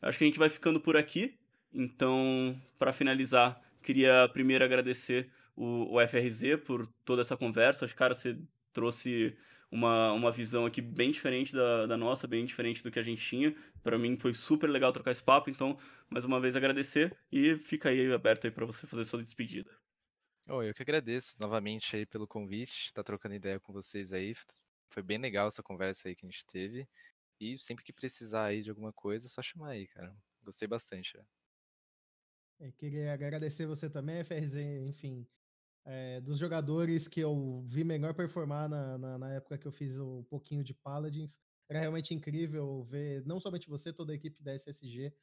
[0.00, 1.38] acho que a gente vai ficando por aqui,
[1.70, 7.98] então para finalizar, queria primeiro agradecer o, o FRZ por toda essa conversa, acho que
[7.98, 8.38] cara, você
[8.72, 9.36] trouxe
[9.70, 13.24] uma, uma visão aqui bem diferente da, da nossa, bem diferente do que a gente
[13.24, 13.54] tinha.
[13.82, 15.76] Para mim foi super legal trocar esse papo, então,
[16.08, 19.70] mais uma vez agradecer e fica aí aberto aí para você fazer sua despedida.
[20.48, 24.34] Oh, eu que agradeço novamente aí pelo convite, estar tá trocando ideia com vocês aí.
[24.90, 26.88] Foi bem legal essa conversa aí que a gente teve.
[27.40, 30.16] E sempre que precisar aí de alguma coisa, é só chamar aí, cara.
[30.42, 31.18] Gostei bastante.
[32.58, 34.56] É, queria agradecer você também, FRZ,
[34.86, 35.26] enfim,
[35.86, 39.98] é, dos jogadores que eu vi melhor performar na, na, na, época que eu fiz
[40.00, 41.38] um pouquinho de Paladins.
[41.68, 45.14] Era realmente incrível ver não somente você, toda a equipe da SSG,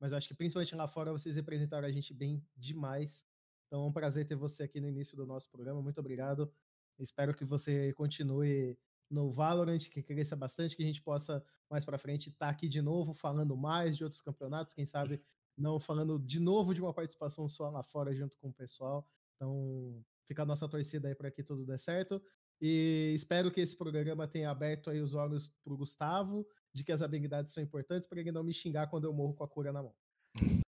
[0.00, 3.24] mas eu acho que principalmente lá fora vocês representaram a gente bem demais.
[3.66, 5.82] Então é um prazer ter você aqui no início do nosso programa.
[5.82, 6.52] Muito obrigado.
[6.98, 8.78] Espero que você continue
[9.10, 12.68] no Valorant, que cresça bastante, que a gente possa mais para frente estar tá aqui
[12.68, 15.20] de novo falando mais de outros campeonatos, quem sabe
[15.58, 19.06] não falando de novo de uma participação só lá fora junto com o pessoal.
[19.36, 22.22] Então, fica a nossa torcida aí para que tudo dê certo.
[22.60, 26.92] E espero que esse programa tenha aberto aí os olhos para o Gustavo, de que
[26.92, 29.72] as habilidades são importantes, para ele não me xingar quando eu morro com a cura
[29.72, 29.94] na mão.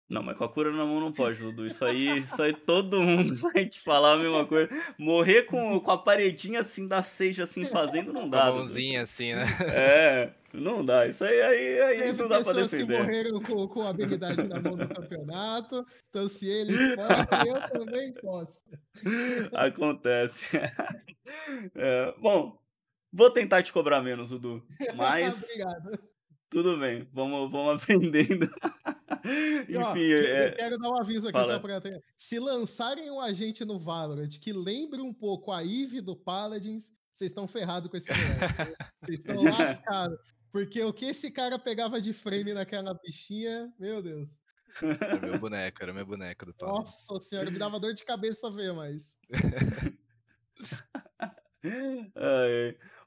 [0.08, 1.66] Não, mas com a cura na mão não pode, Dudu.
[1.66, 4.70] Isso aí, isso aí todo mundo vai te falar a mesma coisa.
[4.96, 8.42] Morrer com, com a paredinha assim da seja assim fazendo não dá.
[8.42, 9.44] Com a mãozinha assim, né?
[9.70, 11.06] É, não dá.
[11.06, 12.86] Isso aí, aí, aí Teve não dá pra defender.
[12.86, 15.84] que morreram com, com habilidade na mão no campeonato.
[16.08, 18.62] Então, se eles podem, eu também posso.
[19.52, 20.46] Acontece.
[21.74, 22.58] É, bom,
[23.12, 24.66] vou tentar te cobrar menos, Dudu.
[24.96, 25.42] Mas.
[25.42, 25.98] Obrigado.
[26.48, 28.46] Tudo bem, vamos, vamos aprendendo.
[29.68, 30.48] Enfim, ó, é...
[30.48, 31.52] eu quero dar um aviso aqui Fala.
[31.52, 31.82] só pra
[32.16, 37.30] Se lançarem um agente no Valorant que lembre um pouco a Eve do Paladins, vocês
[37.30, 38.74] estão ferrados com esse moleque.
[39.02, 40.18] vocês estão lascados.
[40.50, 44.38] Porque o que esse cara pegava de frame naquela bichinha, meu Deus.
[44.82, 47.06] Era meu boneco, era meu boneco do Paladins.
[47.08, 49.18] Nossa senhora, me dava dor de cabeça ver, mas.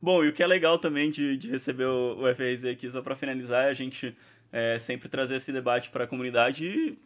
[0.02, 3.02] Bom, e o que é legal também de, de receber o, o FRZ aqui, só
[3.02, 4.18] para finalizar, é a gente
[4.52, 7.00] é, sempre trazer esse debate para a comunidade e,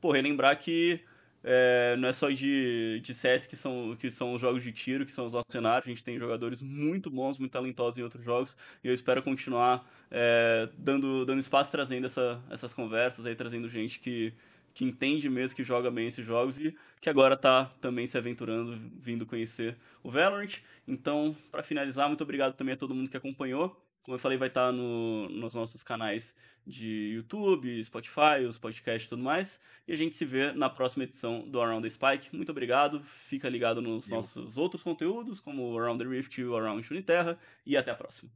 [0.00, 1.00] pô, relembrar que
[1.44, 5.04] é, não é só de, de CS que são, que são os jogos de tiro,
[5.04, 8.24] que são os nossos cenários, a gente tem jogadores muito bons, muito talentosos em outros
[8.24, 13.68] jogos, e eu espero continuar é, dando, dando espaço, trazendo essa, essas conversas aí, trazendo
[13.68, 14.32] gente que,
[14.74, 18.78] que entende mesmo, que joga bem esses jogos e que agora tá também se aventurando,
[18.98, 20.58] vindo conhecer o Valorant.
[20.86, 23.81] Então, para finalizar, muito obrigado também a todo mundo que acompanhou.
[24.02, 26.34] Como eu falei, vai estar tá no, nos nossos canais
[26.66, 29.60] de YouTube, Spotify, os podcasts e tudo mais.
[29.86, 32.34] E a gente se vê na próxima edição do Around the Spike.
[32.34, 33.02] Muito obrigado.
[33.02, 37.38] Fica ligado nos nossos outros conteúdos, como o Around the Rift e o Around Uniterra.
[37.64, 38.30] E até a próxima.